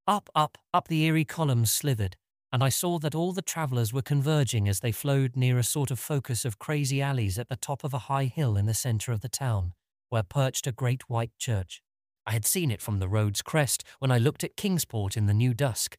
Up, 0.08 0.30
up, 0.36 0.58
up 0.74 0.90
the 0.90 1.04
eerie 1.04 1.24
columns 1.24 1.72
slithered, 1.72 2.18
and 2.52 2.64
I 2.64 2.70
saw 2.70 3.00
that 3.00 3.16
all 3.16 3.32
the 3.32 3.42
travellers 3.44 3.94
were 3.94 4.02
converging 4.02 4.68
as 4.68 4.80
they 4.80 4.92
flowed 4.92 5.38
near 5.38 5.60
a 5.60 5.64
sort 5.64 5.92
of 5.92 6.00
focus 6.00 6.44
of 6.44 6.60
crazy 6.60 7.02
alleys 7.02 7.38
at 7.38 7.48
the 7.48 7.56
top 7.56 7.84
of 7.84 7.94
a 7.94 8.10
high 8.10 8.26
hill 8.26 8.58
in 8.58 8.66
the 8.66 8.74
centre 8.74 9.12
of 9.12 9.22
the 9.22 9.30
town, 9.30 9.74
where 10.10 10.24
perched 10.24 10.68
a 10.68 10.72
great 10.72 11.10
white 11.10 11.32
church. 11.38 11.82
I 12.26 12.32
had 12.32 12.46
seen 12.46 12.72
it 12.72 12.82
from 12.82 13.00
the 13.00 13.08
road's 13.08 13.42
crest 13.42 13.84
when 14.00 14.12
I 14.12 14.18
looked 14.18 14.44
at 14.44 14.58
Kingsport 14.58 15.16
in 15.16 15.28
the 15.28 15.34
new 15.34 15.54
dusk, 15.54 15.96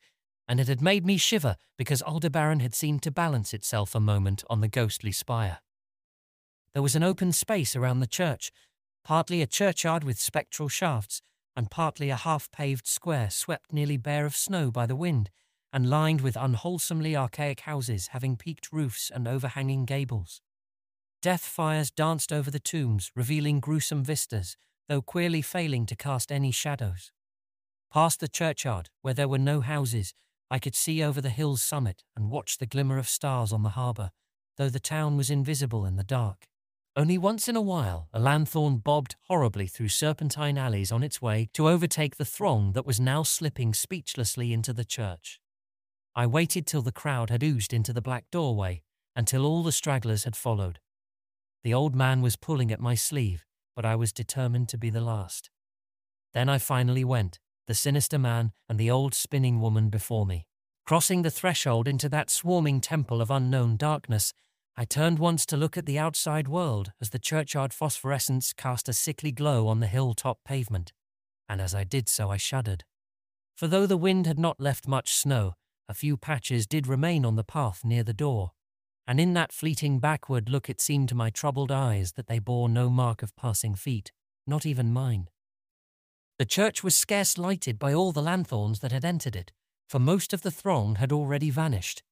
and 0.49 0.59
it 0.59 0.69
had 0.69 0.83
made 0.83 1.07
me 1.07 1.17
shiver 1.17 1.57
because 1.79 2.03
Aldebaran 2.03 2.61
had 2.61 2.75
seemed 2.75 3.03
to 3.03 3.11
balance 3.11 3.55
itself 3.55 3.95
a 3.95 4.01
moment 4.01 4.43
on 4.51 4.61
the 4.61 4.69
ghostly 4.69 5.13
spire. 5.13 5.61
There 6.73 6.83
was 6.83 6.97
an 6.97 7.05
open 7.05 7.31
space 7.33 7.77
around 7.77 8.01
the 8.01 8.07
church, 8.07 8.51
partly 9.05 9.43
a 9.43 9.47
churchyard 9.47 10.03
with 10.03 10.19
spectral 10.19 10.69
shafts, 10.69 11.21
and 11.55 11.71
partly 11.71 12.11
a 12.11 12.17
half 12.17 12.51
paved 12.51 12.87
square 12.87 13.31
swept 13.31 13.73
nearly 13.73 13.97
bare 13.97 14.27
of 14.27 14.35
snow 14.35 14.71
by 14.71 14.87
the 14.87 14.97
wind 14.97 15.31
and 15.75 15.91
lined 15.91 16.21
with 16.21 16.37
unwholesomely 16.37 17.17
archaic 17.17 17.61
houses 17.61 18.09
having 18.13 18.37
peaked 18.37 18.73
roofs 18.73 19.11
and 19.13 19.27
overhanging 19.27 19.85
gables. 19.85 20.41
Death 21.21 21.43
fires 21.43 21.91
danced 21.91 22.33
over 22.33 22.49
the 22.49 22.61
tombs, 22.61 23.11
revealing 23.17 23.59
gruesome 23.59 24.05
vistas, 24.05 24.57
though 24.89 25.03
queerly 25.03 25.43
failing 25.43 25.85
to 25.87 25.97
cast 25.97 26.31
any 26.31 26.53
shadows. 26.53 27.11
Past 27.93 28.21
the 28.21 28.29
churchyard, 28.29 28.89
where 29.03 29.15
there 29.15 29.27
were 29.27 29.39
no 29.39 29.63
houses, 29.63 30.15
I 30.49 30.61
could 30.61 30.77
see 30.77 31.03
over 31.03 31.21
the 31.21 31.31
hill's 31.31 31.63
summit 31.63 32.05
and 32.15 32.31
watch 32.31 32.59
the 32.59 32.67
glimmer 32.67 32.99
of 32.99 33.09
stars 33.09 33.53
on 33.53 33.65
the 33.65 33.71
harbour, 33.71 34.13
though 34.57 34.69
the 34.69 34.79
town 34.79 35.17
was 35.17 35.31
invisible 35.31 35.85
in 35.85 35.97
the 35.97 36.05
dark. 36.05 36.47
Only 36.97 37.19
once 37.19 37.49
in 37.49 37.57
a 37.57 37.61
while, 37.61 38.09
a 38.13 38.21
lanthorn 38.21 38.77
bobbed 38.77 39.17
horribly 39.23 39.67
through 39.67 39.89
serpentine 39.89 40.57
alleys 40.57 40.93
on 40.93 41.03
its 41.03 41.21
way 41.21 41.49
to 41.55 41.69
overtake 41.69 42.17
the 42.17 42.25
throng 42.25 42.73
that 42.73 42.87
was 42.87 43.01
now 43.01 43.25
slipping 43.25 43.75
speechlessly 43.75 44.53
into 44.53 44.73
the 44.73 44.85
church. 44.85 45.41
I 46.15 46.27
waited 46.27 46.67
till 46.67 46.83
the 46.83 46.93
crowd 46.93 47.31
had 47.31 47.43
oozed 47.43 47.73
into 47.73 47.93
the 47.93 48.01
black 48.01 48.27
doorway, 48.31 48.83
until 49.17 49.45
all 49.45 49.65
the 49.65 49.73
stragglers 49.73 50.23
had 50.23 50.37
followed. 50.37 50.79
The 51.65 51.75
old 51.75 51.97
man 51.97 52.23
was 52.23 52.37
pulling 52.37 52.71
at 52.71 52.81
my 52.81 52.95
sleeve, 52.95 53.45
but 53.75 53.85
I 53.85 53.97
was 53.97 54.13
determined 54.13 54.69
to 54.69 54.79
be 54.79 54.91
the 54.91 55.01
last. 55.01 55.51
Then 56.33 56.49
I 56.49 56.59
finally 56.59 57.05
went, 57.05 57.41
the 57.67 57.75
sinister 57.75 58.19
man 58.19 58.53
and 58.69 58.79
the 58.79 58.91
old 58.91 59.15
spinning 59.15 59.61
woman 59.61 59.89
before 59.89 60.27
me. 60.27 60.47
Crossing 60.87 61.23
the 61.23 61.31
threshold 61.31 61.89
into 61.89 62.09
that 62.11 62.31
swarming 62.31 62.81
temple 62.81 63.21
of 63.21 63.31
unknown 63.31 63.77
darkness, 63.77 64.33
I 64.77 64.85
turned 64.85 65.21
once 65.21 65.47
to 65.47 65.57
look 65.57 65.77
at 65.77 65.87
the 65.87 65.99
outside 65.99 66.49
world 66.49 66.93
as 67.01 67.11
the 67.11 67.19
churchyard 67.19 67.73
phosphorescence 67.73 68.53
cast 68.53 68.89
a 68.89 68.93
sickly 68.93 69.31
glow 69.31 69.69
on 69.69 69.79
the 69.79 69.87
hilltop 69.87 70.39
pavement, 70.45 70.93
and 71.49 71.61
as 71.61 71.75
I 71.75 71.85
did 71.85 72.09
so 72.09 72.31
I 72.31 72.39
shuddered. 72.39 72.85
For 73.57 73.69
though 73.69 73.87
the 73.87 73.97
wind 73.97 74.27
had 74.27 74.39
not 74.39 74.61
left 74.61 74.89
much 74.89 75.15
snow, 75.15 75.55
a 75.89 75.95
few 75.95 76.17
patches 76.17 76.67
did 76.67 76.89
remain 76.89 77.25
on 77.25 77.37
the 77.37 77.45
path 77.45 77.85
near 77.85 78.03
the 78.03 78.13
door, 78.13 78.51
and 79.07 79.21
in 79.21 79.35
that 79.35 79.53
fleeting 79.53 80.01
backward 80.01 80.49
look 80.49 80.69
it 80.69 80.81
seemed 80.81 81.09
to 81.11 81.15
my 81.15 81.31
troubled 81.31 81.71
eyes 81.71 82.13
that 82.13 82.27
they 82.27 82.41
bore 82.41 82.69
no 82.69 82.91
mark 82.91 83.23
of 83.23 83.37
passing 83.37 83.77
feet, 83.77 84.11
not 84.47 84.67
even 84.67 84.93
mine. 84.93 85.29
The 86.39 86.45
church 86.45 86.83
was 86.83 86.97
scarce 86.97 87.39
lighted 87.39 87.79
by 87.79 87.95
all 87.95 88.11
the 88.11 88.23
lanthorns 88.23 88.81
that 88.81 88.91
had 88.91 89.05
entered 89.05 89.37
it, 89.37 89.53
for 89.89 90.01
most 90.01 90.33
of 90.33 90.43
the 90.43 90.51
throng 90.51 90.97
had 90.97 91.13
already 91.13 91.51
vanished. 91.51 92.03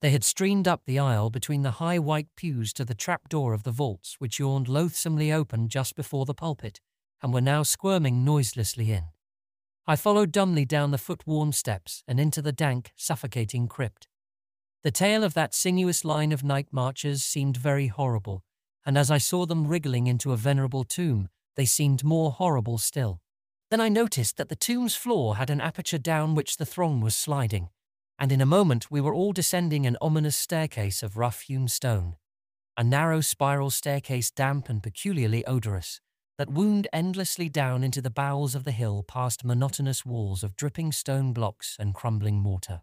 They 0.00 0.10
had 0.10 0.22
streamed 0.22 0.68
up 0.68 0.82
the 0.84 0.98
aisle 1.00 1.28
between 1.28 1.62
the 1.62 1.72
high 1.72 1.98
white 1.98 2.28
pews 2.36 2.72
to 2.74 2.84
the 2.84 2.94
trap 2.94 3.28
door 3.28 3.52
of 3.52 3.64
the 3.64 3.72
vaults, 3.72 4.14
which 4.18 4.38
yawned 4.38 4.68
loathsomely 4.68 5.32
open 5.32 5.68
just 5.68 5.96
before 5.96 6.24
the 6.24 6.34
pulpit, 6.34 6.80
and 7.20 7.34
were 7.34 7.40
now 7.40 7.64
squirming 7.64 8.24
noiselessly 8.24 8.92
in. 8.92 9.04
I 9.86 9.96
followed 9.96 10.30
dumbly 10.30 10.64
down 10.64 10.92
the 10.92 10.98
foot-worn 10.98 11.52
steps 11.52 12.04
and 12.06 12.20
into 12.20 12.40
the 12.40 12.52
dank, 12.52 12.92
suffocating 12.94 13.66
crypt. 13.66 14.06
The 14.84 14.92
tail 14.92 15.24
of 15.24 15.34
that 15.34 15.54
sinuous 15.54 16.04
line 16.04 16.30
of 16.30 16.44
night 16.44 16.68
marchers 16.70 17.24
seemed 17.24 17.56
very 17.56 17.88
horrible, 17.88 18.44
and 18.86 18.96
as 18.96 19.10
I 19.10 19.18
saw 19.18 19.46
them 19.46 19.66
wriggling 19.66 20.06
into 20.06 20.32
a 20.32 20.36
venerable 20.36 20.84
tomb, 20.84 21.28
they 21.56 21.64
seemed 21.64 22.04
more 22.04 22.30
horrible 22.30 22.78
still. 22.78 23.20
Then 23.70 23.80
I 23.80 23.88
noticed 23.88 24.36
that 24.36 24.48
the 24.48 24.56
tomb's 24.56 24.94
floor 24.94 25.36
had 25.36 25.50
an 25.50 25.60
aperture 25.60 25.98
down 25.98 26.36
which 26.36 26.56
the 26.56 26.66
throng 26.66 27.00
was 27.00 27.16
sliding, 27.16 27.70
and 28.18 28.32
in 28.32 28.40
a 28.40 28.46
moment 28.46 28.90
we 28.90 29.00
were 29.00 29.14
all 29.14 29.32
descending 29.32 29.86
an 29.86 29.96
ominous 30.00 30.36
staircase 30.36 31.02
of 31.02 31.16
rough-hewn 31.16 31.68
stone, 31.68 32.16
a 32.76 32.84
narrow 32.84 33.20
spiral 33.20 33.70
staircase 33.70 34.30
damp 34.30 34.68
and 34.68 34.82
peculiarly 34.82 35.44
odorous, 35.46 36.00
that 36.38 36.50
wound 36.50 36.86
endlessly 36.92 37.48
down 37.48 37.82
into 37.82 38.00
the 38.00 38.10
bowels 38.10 38.54
of 38.54 38.64
the 38.64 38.70
hill 38.70 39.04
past 39.06 39.44
monotonous 39.44 40.06
walls 40.06 40.44
of 40.44 40.56
dripping 40.56 40.92
stone 40.92 41.32
blocks 41.32 41.76
and 41.78 41.94
crumbling 41.94 42.36
mortar. 42.36 42.82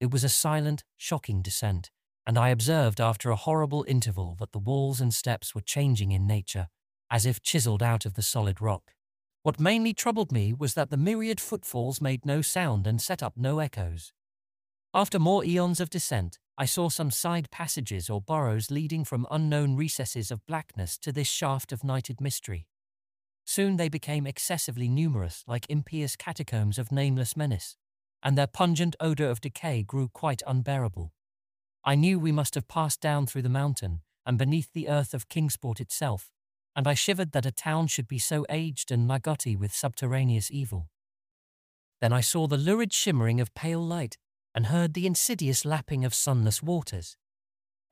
It 0.00 0.10
was 0.10 0.24
a 0.24 0.28
silent, 0.28 0.82
shocking 0.96 1.40
descent, 1.40 1.90
and 2.26 2.36
I 2.36 2.48
observed 2.48 3.00
after 3.00 3.30
a 3.30 3.36
horrible 3.36 3.84
interval 3.86 4.36
that 4.40 4.52
the 4.52 4.58
walls 4.58 5.00
and 5.00 5.14
steps 5.14 5.54
were 5.54 5.60
changing 5.60 6.10
in 6.10 6.26
nature, 6.26 6.68
as 7.10 7.26
if 7.26 7.42
chiselled 7.42 7.82
out 7.82 8.04
of 8.04 8.14
the 8.14 8.22
solid 8.22 8.60
rock. 8.60 8.92
What 9.42 9.60
mainly 9.60 9.92
troubled 9.92 10.32
me 10.32 10.52
was 10.52 10.74
that 10.74 10.90
the 10.90 10.96
myriad 10.96 11.40
footfalls 11.40 12.00
made 12.00 12.24
no 12.24 12.42
sound 12.42 12.86
and 12.86 13.00
set 13.00 13.22
up 13.22 13.34
no 13.36 13.58
echoes. 13.60 14.12
After 14.96 15.18
more 15.18 15.44
eons 15.44 15.80
of 15.80 15.90
descent, 15.90 16.38
I 16.56 16.66
saw 16.66 16.88
some 16.88 17.10
side 17.10 17.50
passages 17.50 18.08
or 18.08 18.20
burrows 18.20 18.70
leading 18.70 19.04
from 19.04 19.26
unknown 19.28 19.74
recesses 19.74 20.30
of 20.30 20.46
blackness 20.46 20.96
to 20.98 21.10
this 21.10 21.26
shaft 21.26 21.72
of 21.72 21.82
nighted 21.82 22.20
mystery. 22.20 22.68
Soon 23.44 23.76
they 23.76 23.88
became 23.88 24.24
excessively 24.24 24.88
numerous, 24.88 25.42
like 25.48 25.66
impious 25.68 26.14
catacombs 26.14 26.78
of 26.78 26.92
nameless 26.92 27.36
menace, 27.36 27.76
and 28.22 28.38
their 28.38 28.46
pungent 28.46 28.94
odour 29.00 29.30
of 29.30 29.40
decay 29.40 29.82
grew 29.82 30.08
quite 30.08 30.42
unbearable. 30.46 31.12
I 31.84 31.96
knew 31.96 32.20
we 32.20 32.30
must 32.30 32.54
have 32.54 32.68
passed 32.68 33.00
down 33.00 33.26
through 33.26 33.42
the 33.42 33.48
mountain 33.48 34.02
and 34.24 34.38
beneath 34.38 34.72
the 34.72 34.88
earth 34.88 35.12
of 35.12 35.28
Kingsport 35.28 35.80
itself, 35.80 36.30
and 36.76 36.86
I 36.86 36.94
shivered 36.94 37.32
that 37.32 37.44
a 37.44 37.50
town 37.50 37.88
should 37.88 38.06
be 38.06 38.20
so 38.20 38.46
aged 38.48 38.92
and 38.92 39.08
maggoty 39.08 39.56
with 39.56 39.74
subterraneous 39.74 40.52
evil. 40.52 40.88
Then 42.00 42.12
I 42.12 42.20
saw 42.20 42.46
the 42.46 42.56
lurid 42.56 42.92
shimmering 42.92 43.40
of 43.40 43.54
pale 43.54 43.84
light 43.84 44.18
and 44.54 44.66
heard 44.66 44.94
the 44.94 45.06
insidious 45.06 45.64
lapping 45.64 46.04
of 46.04 46.14
sunless 46.14 46.62
waters. 46.62 47.16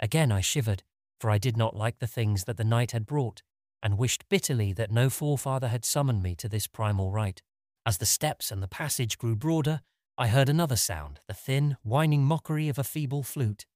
Again 0.01 0.31
I 0.31 0.41
shivered, 0.41 0.83
for 1.21 1.31
I 1.31 1.39
did 1.39 1.57
not 1.57 1.77
like 1.77 1.99
the 1.99 2.07
things 2.07 2.45
that 2.45 2.57
the 2.57 2.65
night 2.65 2.93
had 2.93 3.07
brought, 3.07 3.43
and 3.83 3.99
wished 3.99 4.29
bitterly 4.29 4.73
that 4.73 4.91
no 4.91 5.11
forefather 5.11 5.69
had 5.69 5.85
summoned 5.85 6.23
me 6.23 6.35
to 6.37 6.49
this 6.49 6.67
primal 6.67 7.11
rite. 7.11 7.43
As 7.85 7.99
the 7.99 8.07
steps 8.07 8.51
and 8.53 8.63
the 8.63 8.69
passage 8.69 9.19
grew 9.19 9.35
broader, 9.35 9.81
I 10.17 10.29
heard 10.29 10.49
another 10.49 10.77
sound, 10.77 11.21
the 11.27 11.35
thin, 11.35 11.77
whining 11.83 12.25
mockery 12.25 12.69
of 12.69 12.79
a 12.79 12.85
feeble 12.85 13.23
flute, 13.23 13.67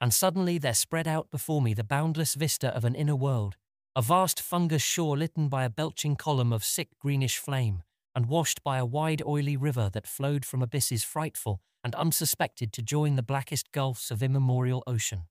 and 0.00 0.14
suddenly 0.14 0.56
there 0.56 0.74
spread 0.74 1.06
out 1.06 1.30
before 1.30 1.60
me 1.60 1.74
the 1.74 1.84
boundless 1.84 2.34
vista 2.34 2.68
of 2.74 2.84
an 2.84 2.94
inner 2.94 3.16
world, 3.16 3.56
a 3.94 4.00
vast 4.00 4.40
fungus 4.40 4.82
shore 4.82 5.16
litten 5.16 5.48
by 5.48 5.64
a 5.64 5.70
belching 5.70 6.16
column 6.16 6.52
of 6.52 6.64
sick 6.64 6.88
greenish 6.98 7.36
flame, 7.38 7.82
and 8.14 8.26
washed 8.26 8.62
by 8.62 8.78
a 8.78 8.84
wide 8.84 9.22
oily 9.26 9.56
river 9.56 9.90
that 9.92 10.06
flowed 10.06 10.44
from 10.44 10.62
abysses 10.62 11.04
frightful 11.04 11.60
and 11.82 11.94
unsuspected 11.94 12.72
to 12.72 12.82
join 12.82 13.16
the 13.16 13.22
blackest 13.22 13.72
gulfs 13.72 14.10
of 14.10 14.22
immemorial 14.22 14.82
ocean. 14.86 15.24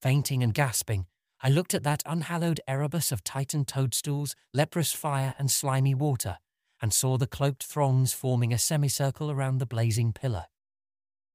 Fainting 0.00 0.42
and 0.42 0.54
gasping, 0.54 1.06
I 1.42 1.50
looked 1.50 1.74
at 1.74 1.82
that 1.82 2.02
unhallowed 2.06 2.60
Erebus 2.66 3.12
of 3.12 3.22
Titan 3.22 3.64
toadstools, 3.64 4.34
leprous 4.54 4.92
fire, 4.92 5.34
and 5.38 5.50
slimy 5.50 5.94
water, 5.94 6.38
and 6.80 6.92
saw 6.92 7.18
the 7.18 7.26
cloaked 7.26 7.64
throngs 7.64 8.12
forming 8.12 8.52
a 8.52 8.58
semicircle 8.58 9.30
around 9.30 9.58
the 9.58 9.66
blazing 9.66 10.12
pillar. 10.12 10.46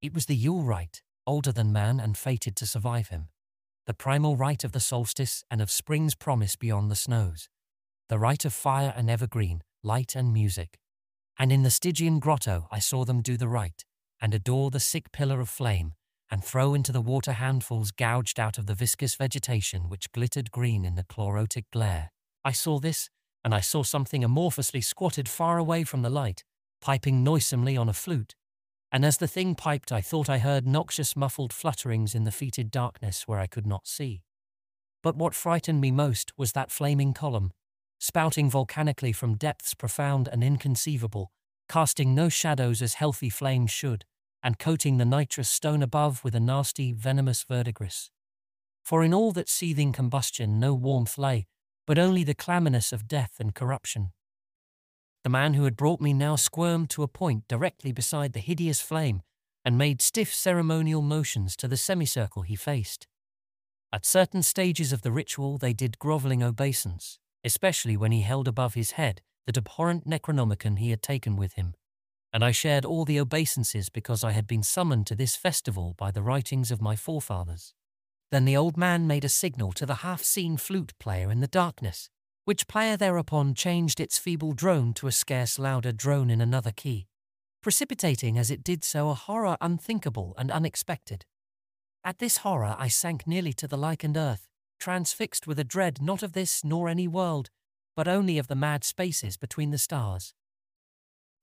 It 0.01 0.13
was 0.13 0.25
the 0.25 0.35
Yule 0.35 0.63
rite, 0.63 1.01
older 1.27 1.51
than 1.51 1.71
man 1.71 1.99
and 1.99 2.17
fated 2.17 2.55
to 2.57 2.65
survive 2.65 3.09
him 3.09 3.29
the 3.87 3.93
primal 3.95 4.37
rite 4.37 4.63
of 4.63 4.73
the 4.73 4.79
solstice 4.79 5.43
and 5.49 5.59
of 5.59 5.71
spring's 5.71 6.13
promise 6.13 6.55
beyond 6.55 6.89
the 6.89 6.95
snows, 6.95 7.49
the 8.09 8.19
rite 8.19 8.45
of 8.45 8.53
fire 8.53 8.93
and 8.95 9.09
evergreen, 9.09 9.63
light 9.83 10.15
and 10.15 10.33
music. 10.33 10.77
And 11.37 11.51
in 11.51 11.63
the 11.63 11.71
Stygian 11.71 12.19
grotto 12.19 12.67
I 12.71 12.79
saw 12.79 13.05
them 13.05 13.21
do 13.21 13.37
the 13.37 13.47
rite, 13.47 13.85
and 14.21 14.33
adore 14.33 14.71
the 14.71 14.79
sick 14.79 15.11
pillar 15.11 15.39
of 15.39 15.49
flame, 15.49 15.93
and 16.29 16.43
throw 16.43 16.73
into 16.73 16.91
the 16.91 17.01
water 17.01 17.33
handfuls 17.33 17.91
gouged 17.91 18.39
out 18.39 18.57
of 18.57 18.65
the 18.67 18.75
viscous 18.75 19.15
vegetation 19.15 19.89
which 19.89 20.11
glittered 20.11 20.51
green 20.51 20.85
in 20.85 20.95
the 20.95 21.03
chlorotic 21.03 21.65
glare. 21.71 22.11
I 22.43 22.51
saw 22.51 22.79
this, 22.79 23.09
and 23.43 23.53
I 23.53 23.59
saw 23.59 23.83
something 23.83 24.23
amorphously 24.23 24.83
squatted 24.83 25.27
far 25.27 25.57
away 25.57 25.83
from 25.83 26.01
the 26.01 26.09
light, 26.09 26.43
piping 26.81 27.23
noisomely 27.23 27.75
on 27.75 27.89
a 27.89 27.93
flute, 27.93 28.35
and 28.91 29.05
as 29.05 29.17
the 29.17 29.27
thing 29.27 29.55
piped, 29.55 29.91
I 29.91 30.01
thought 30.01 30.29
I 30.29 30.39
heard 30.39 30.67
noxious 30.67 31.15
muffled 31.15 31.53
flutterings 31.53 32.13
in 32.13 32.25
the 32.25 32.31
fetid 32.31 32.69
darkness 32.69 33.25
where 33.25 33.39
I 33.39 33.47
could 33.47 33.65
not 33.65 33.87
see. 33.87 34.21
But 35.01 35.15
what 35.15 35.33
frightened 35.33 35.79
me 35.79 35.91
most 35.91 36.33
was 36.37 36.51
that 36.51 36.71
flaming 36.71 37.13
column, 37.13 37.51
spouting 38.01 38.49
volcanically 38.49 39.11
from 39.11 39.35
depths 39.35 39.75
profound 39.75 40.27
and 40.27 40.43
inconceivable, 40.43 41.31
casting 41.69 42.15
no 42.15 42.29
shadows 42.29 42.81
as 42.81 42.95
healthy 42.95 43.29
flames 43.29 43.69
should, 43.69 44.03
and 44.41 44.57
coating 44.57 44.97
the 44.97 45.05
nitrous 45.05 45.47
stone 45.47 45.83
above 45.83 46.23
with 46.23 46.33
a 46.33 46.39
nasty, 46.39 46.91
venomous 46.91 47.43
verdigris. 47.43 48.09
For 48.83 49.03
in 49.03 49.13
all 49.13 49.31
that 49.33 49.47
seething 49.47 49.91
combustion 49.91 50.59
no 50.59 50.73
warmth 50.73 51.19
lay, 51.19 51.45
but 51.85 51.99
only 51.99 52.23
the 52.23 52.33
clamminess 52.33 52.91
of 52.91 53.07
death 53.07 53.35
and 53.39 53.53
corruption. 53.53 54.11
The 55.23 55.29
man 55.29 55.53
who 55.53 55.65
had 55.65 55.77
brought 55.77 56.01
me 56.01 56.11
now 56.11 56.35
squirmed 56.35 56.89
to 56.91 57.03
a 57.03 57.07
point 57.07 57.47
directly 57.47 57.91
beside 57.91 58.33
the 58.33 58.39
hideous 58.39 58.81
flame 58.81 59.21
and 59.63 59.77
made 59.77 60.01
stiff 60.01 60.33
ceremonial 60.33 61.03
motions 61.03 61.55
to 61.57 61.67
the 61.67 61.77
semicircle 61.77 62.41
he 62.41 62.55
faced. 62.55 63.05
At 63.93 64.07
certain 64.07 64.41
stages 64.41 64.91
of 64.91 65.03
the 65.03 65.11
ritual 65.11 65.59
they 65.59 65.73
did 65.73 65.99
grovelling 65.99 66.41
obeisance, 66.41 67.19
especially 67.43 67.97
when 67.97 68.11
he 68.11 68.21
held 68.21 68.47
above 68.47 68.73
his 68.73 68.91
head 68.91 69.21
the 69.47 69.57
abhorrent 69.57 70.07
Necronomicon 70.07 70.77
he 70.77 70.91
had 70.91 71.01
taken 71.01 71.35
with 71.35 71.53
him, 71.53 71.73
and 72.31 72.43
I 72.43 72.51
shared 72.51 72.85
all 72.85 73.05
the 73.05 73.19
obeisances 73.19 73.89
because 73.89 74.23
I 74.23 74.31
had 74.31 74.47
been 74.47 74.63
summoned 74.63 75.07
to 75.07 75.15
this 75.15 75.35
festival 75.35 75.95
by 75.97 76.11
the 76.11 76.21
writings 76.21 76.71
of 76.71 76.81
my 76.81 76.95
forefathers. 76.95 77.73
Then 78.31 78.45
the 78.45 78.55
old 78.55 78.77
man 78.77 79.07
made 79.07 79.25
a 79.25 79.29
signal 79.29 79.73
to 79.73 79.85
the 79.85 79.95
half-seen 79.95 80.57
flute 80.57 80.93
player 80.99 81.31
in 81.31 81.41
the 81.41 81.47
darkness, 81.47 82.09
which 82.45 82.67
player 82.67 82.95
thereupon 82.95 83.53
changed 83.53 83.99
its 83.99 84.17
feeble 84.17 84.53
drone 84.53 84.93
to 84.93 85.07
a 85.07 85.11
scarce 85.11 85.59
louder 85.59 85.91
drone 85.91 86.29
in 86.29 86.39
another 86.39 86.71
key, 86.71 87.07
precipitating 87.61 88.37
as 88.37 88.49
it 88.49 88.63
did 88.63 88.83
so 88.83 89.09
a 89.09 89.13
horror 89.13 89.57
unthinkable 89.59 90.33
and 90.37 90.49
unexpected. 90.49 91.25
At 92.03 92.19
this 92.19 92.37
horror 92.37 92.75
I 92.79 92.87
sank 92.87 93.27
nearly 93.27 93.53
to 93.53 93.67
the 93.67 93.77
lichened 93.77 94.17
earth, 94.17 94.47
transfixed 94.81 95.47
with 95.47 95.59
a 95.59 95.63
dread 95.63 96.01
not 96.01 96.23
of 96.23 96.33
this 96.33 96.63
nor 96.65 96.89
any 96.89 97.07
world, 97.07 97.49
but 97.95 98.07
only 98.07 98.37
of 98.37 98.47
the 98.47 98.55
mad 98.55 98.83
spaces 98.83 99.37
between 99.37 99.69
the 99.69 99.77
stars. 99.77 100.33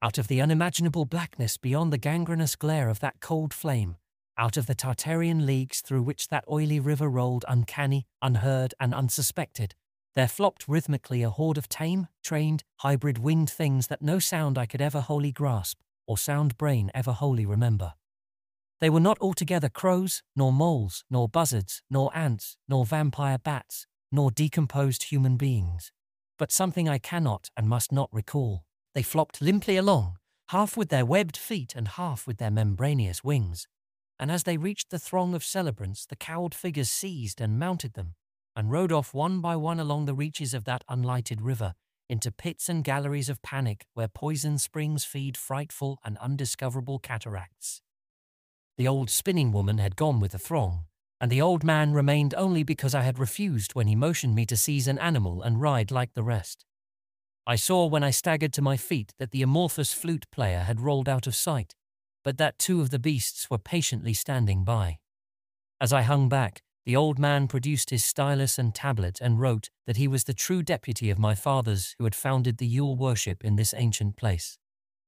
Out 0.03 0.19
of 0.19 0.29
the 0.29 0.43
unimaginable 0.43 1.05
blackness 1.05 1.57
beyond 1.57 1.93
the 1.93 1.99
gangrenous 1.99 2.57
glare 2.57 2.89
of 2.89 3.01
that 3.01 3.21
cold 3.21 3.55
flame, 3.55 3.97
out 4.37 4.57
of 4.57 4.67
the 4.67 4.75
Tartarian 4.75 5.47
leagues 5.47 5.81
through 5.81 6.03
which 6.03 6.29
that 6.29 6.45
oily 6.51 6.81
river 6.81 7.09
rolled 7.09 7.45
uncanny, 7.49 8.07
unheard, 8.21 8.75
and 8.81 8.93
unsuspected, 8.93 9.75
there 10.15 10.29
flopped 10.29 10.67
rhythmically 10.67 11.23
a 11.23 11.31
horde 11.31 11.59
of 11.59 11.69
tame, 11.69 12.09
trained, 12.25 12.65
hybrid 12.79 13.19
winged 13.19 13.51
things 13.51 13.87
that 13.87 14.03
no 14.03 14.19
sound 14.19 14.59
eye 14.59 14.67
could 14.67 14.83
ever 14.83 15.01
wholly 15.01 15.31
grasp, 15.31 15.79
or 16.09 16.19
sound 16.19 16.59
brain 16.59 16.91
ever 16.93 17.13
wholly 17.13 17.47
remember. 17.47 17.95
They 18.81 18.91
were 18.91 19.01
not 19.01 19.19
altogether 19.21 19.69
crows, 19.69 20.23
nor 20.37 20.53
moles, 20.53 21.05
nor 21.11 21.29
buzzards, 21.29 21.83
nor 21.91 22.17
ants, 22.17 22.57
nor 22.69 22.87
vampire 22.87 23.39
bats, 23.39 23.87
nor 24.13 24.31
decomposed 24.31 25.05
human 25.05 25.37
beings, 25.37 25.91
but 26.39 26.53
something 26.53 26.89
I 26.89 26.99
cannot 26.99 27.51
and 27.57 27.69
must 27.69 27.91
not 27.91 28.09
recall. 28.13 28.65
They 28.95 29.03
flopped 29.03 29.43
limply 29.43 29.77
along, 29.77 30.19
half 30.51 30.77
with 30.77 30.89
their 30.91 31.05
webbed 31.05 31.37
feet 31.37 31.75
and 31.75 31.89
half 31.89 32.27
with 32.27 32.39
their 32.39 32.51
membranous 32.51 33.25
wings, 33.25 33.67
and 34.19 34.31
as 34.31 34.45
they 34.45 34.57
reached 34.57 34.91
the 34.91 34.99
throng 34.99 35.35
of 35.35 35.45
celebrants, 35.45 36.07
the 36.07 36.17
cowled 36.17 36.55
figures 36.55 36.91
seized 36.91 37.41
and 37.41 37.59
mounted 37.59 37.95
them, 37.95 38.15
and 38.57 38.71
rode 38.71 38.93
off 38.93 39.13
one 39.13 39.41
by 39.41 39.57
one 39.57 39.79
along 39.79 40.07
the 40.07 40.15
reaches 40.15 40.55
of 40.55 40.65
that 40.65 40.85
unlighted 40.89 41.41
river, 41.41 41.75
into 42.09 42.33
pits 42.33 42.69
and 42.69 42.85
galleries 42.85 43.29
of 43.29 43.43
panic 43.43 43.87
where 43.95 44.09
poison 44.09 44.57
springs 44.57 45.05
feed 45.05 45.37
frightful 45.37 45.99
and 46.05 46.17
undiscoverable 46.19 46.99
cataracts. 46.99 47.83
The 48.79 48.87
old 48.87 49.11
spinning 49.11 49.51
woman 49.51 49.79
had 49.79 49.97
gone 49.97 50.21
with 50.21 50.31
the 50.31 50.39
throng, 50.39 50.85
and 51.21 51.33
the 51.33 51.43
old 51.43 51.65
man 51.65 51.93
remained 51.93 52.33
only 52.35 52.63
because 52.63 52.95
I 52.95 53.03
had 53.03 53.19
refused 53.19 53.75
when 53.75 53.89
he 53.89 53.97
motioned 53.97 54.37
me 54.37 54.47
to 54.47 54.57
seize 54.57 54.87
an 54.87 55.01
animal 55.01 55.43
and 55.43 55.61
ride 55.61 55.91
like 55.91 56.15
the 56.15 56.23
rest. 56.23 56.65
I 57.45 57.57
saw 57.57 57.87
when 57.87 58.05
I 58.05 58.11
staggered 58.11 58.53
to 58.53 58.63
my 58.63 58.77
feet 58.77 59.15
that 59.19 59.33
the 59.33 59.43
amorphous 59.43 59.93
flute 59.93 60.27
player 60.31 60.61
had 60.61 60.81
rolled 60.81 61.09
out 61.09 61.27
of 61.27 61.35
sight, 61.35 61.75
but 62.23 62.39
that 62.39 62.57
two 62.57 62.81
of 62.81 62.91
the 62.91 63.01
beasts 63.01 63.51
were 63.51 63.59
patiently 63.59 64.15
standing 64.15 64.63
by. 64.63 64.99
As 65.81 65.93
I 65.93 66.03
hung 66.03 66.29
back, 66.29 66.63
the 66.87 66.95
old 66.95 67.19
man 67.19 67.49
produced 67.49 67.91
his 67.91 68.05
stylus 68.05 68.59
and 68.59 68.73
tablet 68.73 69.19
and 69.21 69.41
wrote 69.41 69.71
that 69.89 69.97
he 69.97 70.07
was 70.07 70.23
the 70.23 70.35
true 70.35 70.63
deputy 70.63 71.11
of 71.11 71.19
my 71.19 71.35
fathers 71.35 71.97
who 71.99 72.05
had 72.05 72.15
founded 72.15 72.59
the 72.59 72.67
Yule 72.67 72.97
worship 72.97 73.45
in 73.45 73.57
this 73.57 73.75
ancient 73.77 74.17
place, 74.17 74.57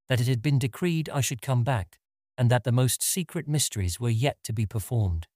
that 0.09 0.21
it 0.21 0.27
had 0.27 0.43
been 0.43 0.59
decreed 0.59 1.09
I 1.09 1.21
should 1.21 1.41
come 1.41 1.63
back, 1.63 2.01
and 2.41 2.51
that 2.51 2.65
the 2.65 2.73
most 2.73 3.03
secret 3.03 3.47
mysteries 3.47 4.01
were 4.01 4.09
yet 4.09 4.39
to 4.43 4.51
be 4.51 4.65
performed. 4.65 5.27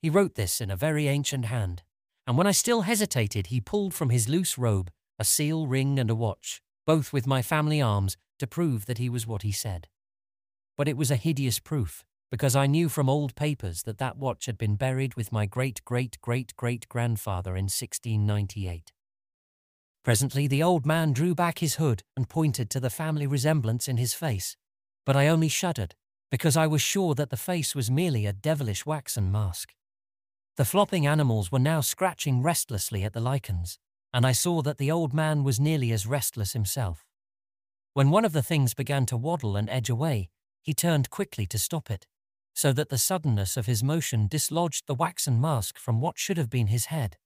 He 0.00 0.10
wrote 0.10 0.34
this 0.34 0.60
in 0.60 0.72
a 0.72 0.76
very 0.76 1.06
ancient 1.06 1.44
hand, 1.44 1.84
and 2.26 2.36
when 2.36 2.48
I 2.48 2.50
still 2.50 2.80
hesitated, 2.80 3.46
he 3.46 3.60
pulled 3.60 3.94
from 3.94 4.10
his 4.10 4.28
loose 4.28 4.58
robe 4.58 4.90
a 5.20 5.24
seal 5.24 5.68
ring 5.68 6.00
and 6.00 6.10
a 6.10 6.16
watch, 6.16 6.60
both 6.84 7.12
with 7.12 7.28
my 7.28 7.42
family 7.42 7.80
arms, 7.80 8.16
to 8.40 8.48
prove 8.48 8.86
that 8.86 8.98
he 8.98 9.08
was 9.08 9.24
what 9.24 9.42
he 9.42 9.52
said. 9.52 9.86
But 10.76 10.88
it 10.88 10.96
was 10.96 11.12
a 11.12 11.16
hideous 11.16 11.60
proof, 11.60 12.04
because 12.28 12.56
I 12.56 12.66
knew 12.66 12.88
from 12.88 13.08
old 13.08 13.36
papers 13.36 13.84
that 13.84 13.98
that 13.98 14.16
watch 14.16 14.46
had 14.46 14.58
been 14.58 14.74
buried 14.74 15.14
with 15.14 15.30
my 15.30 15.46
great 15.46 15.84
great 15.84 16.20
great 16.20 16.56
great 16.56 16.88
grandfather 16.88 17.52
in 17.52 17.66
1698. 17.66 18.90
Presently 20.02 20.48
the 20.48 20.64
old 20.64 20.84
man 20.84 21.12
drew 21.12 21.36
back 21.36 21.60
his 21.60 21.76
hood 21.76 22.02
and 22.16 22.28
pointed 22.28 22.68
to 22.70 22.80
the 22.80 22.90
family 22.90 23.28
resemblance 23.28 23.86
in 23.86 23.96
his 23.96 24.12
face, 24.12 24.56
but 25.06 25.14
I 25.14 25.28
only 25.28 25.48
shuddered 25.48 25.94
because 26.32 26.56
I 26.56 26.66
was 26.66 26.80
sure 26.80 27.14
that 27.16 27.28
the 27.28 27.36
face 27.36 27.74
was 27.74 27.90
merely 27.90 28.24
a 28.24 28.32
devilish 28.32 28.86
waxen 28.86 29.30
mask. 29.30 29.74
The 30.56 30.64
flopping 30.64 31.06
animals 31.06 31.52
were 31.52 31.58
now 31.58 31.82
scratching 31.82 32.42
restlessly 32.42 33.04
at 33.04 33.12
the 33.12 33.20
lichens, 33.20 33.78
and 34.14 34.26
I 34.26 34.32
saw 34.32 34.62
that 34.62 34.78
the 34.78 34.90
old 34.90 35.12
man 35.12 35.44
was 35.44 35.60
nearly 35.60 35.92
as 35.92 36.06
restless 36.06 36.54
himself. 36.54 37.04
When 37.92 38.08
one 38.08 38.24
of 38.24 38.32
the 38.32 38.42
things 38.42 38.72
began 38.72 39.04
to 39.06 39.16
waddle 39.18 39.56
and 39.56 39.68
edge 39.68 39.90
away, 39.90 40.30
he 40.62 40.72
turned 40.72 41.10
quickly 41.10 41.44
to 41.48 41.58
stop 41.58 41.90
it, 41.90 42.06
so 42.54 42.72
that 42.72 42.88
the 42.88 42.96
suddenness 42.96 43.58
of 43.58 43.66
his 43.66 43.84
motion 43.84 44.26
dislodged 44.26 44.86
the 44.86 44.94
waxen 44.94 45.38
mask 45.38 45.78
from 45.78 46.00
what 46.00 46.18
should 46.18 46.38
have 46.38 46.48
been 46.48 46.68
his 46.68 46.86
head. 46.86 47.18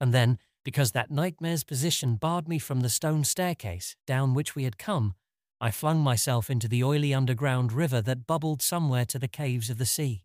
And 0.00 0.14
then, 0.14 0.38
because 0.64 0.92
that 0.92 1.10
nightmare's 1.10 1.64
position 1.64 2.14
barred 2.14 2.46
me 2.46 2.60
from 2.60 2.82
the 2.82 2.90
stone 2.90 3.24
staircase 3.24 3.96
down 4.06 4.34
which 4.34 4.54
we 4.54 4.62
had 4.62 4.78
come, 4.78 5.16
I 5.60 5.70
flung 5.70 6.00
myself 6.00 6.50
into 6.50 6.68
the 6.68 6.84
oily 6.84 7.14
underground 7.14 7.72
river 7.72 8.02
that 8.02 8.26
bubbled 8.26 8.60
somewhere 8.60 9.06
to 9.06 9.18
the 9.18 9.28
caves 9.28 9.70
of 9.70 9.78
the 9.78 9.86
sea. 9.86 10.24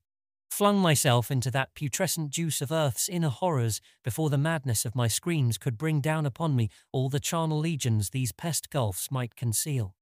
Flung 0.49 0.79
myself 0.79 1.31
into 1.31 1.49
that 1.51 1.73
putrescent 1.73 2.31
juice 2.31 2.61
of 2.61 2.71
earth's 2.71 3.07
inner 3.07 3.29
horrors 3.29 3.79
before 4.03 4.29
the 4.29 4.37
madness 4.37 4.83
of 4.83 4.95
my 4.95 5.07
screams 5.07 5.57
could 5.57 5.77
bring 5.77 6.01
down 6.01 6.25
upon 6.25 6.57
me 6.57 6.69
all 6.91 7.07
the 7.07 7.21
charnel 7.21 7.59
legions 7.59 8.09
these 8.09 8.33
pest 8.33 8.69
gulfs 8.69 9.09
might 9.09 9.37
conceal. 9.37 9.95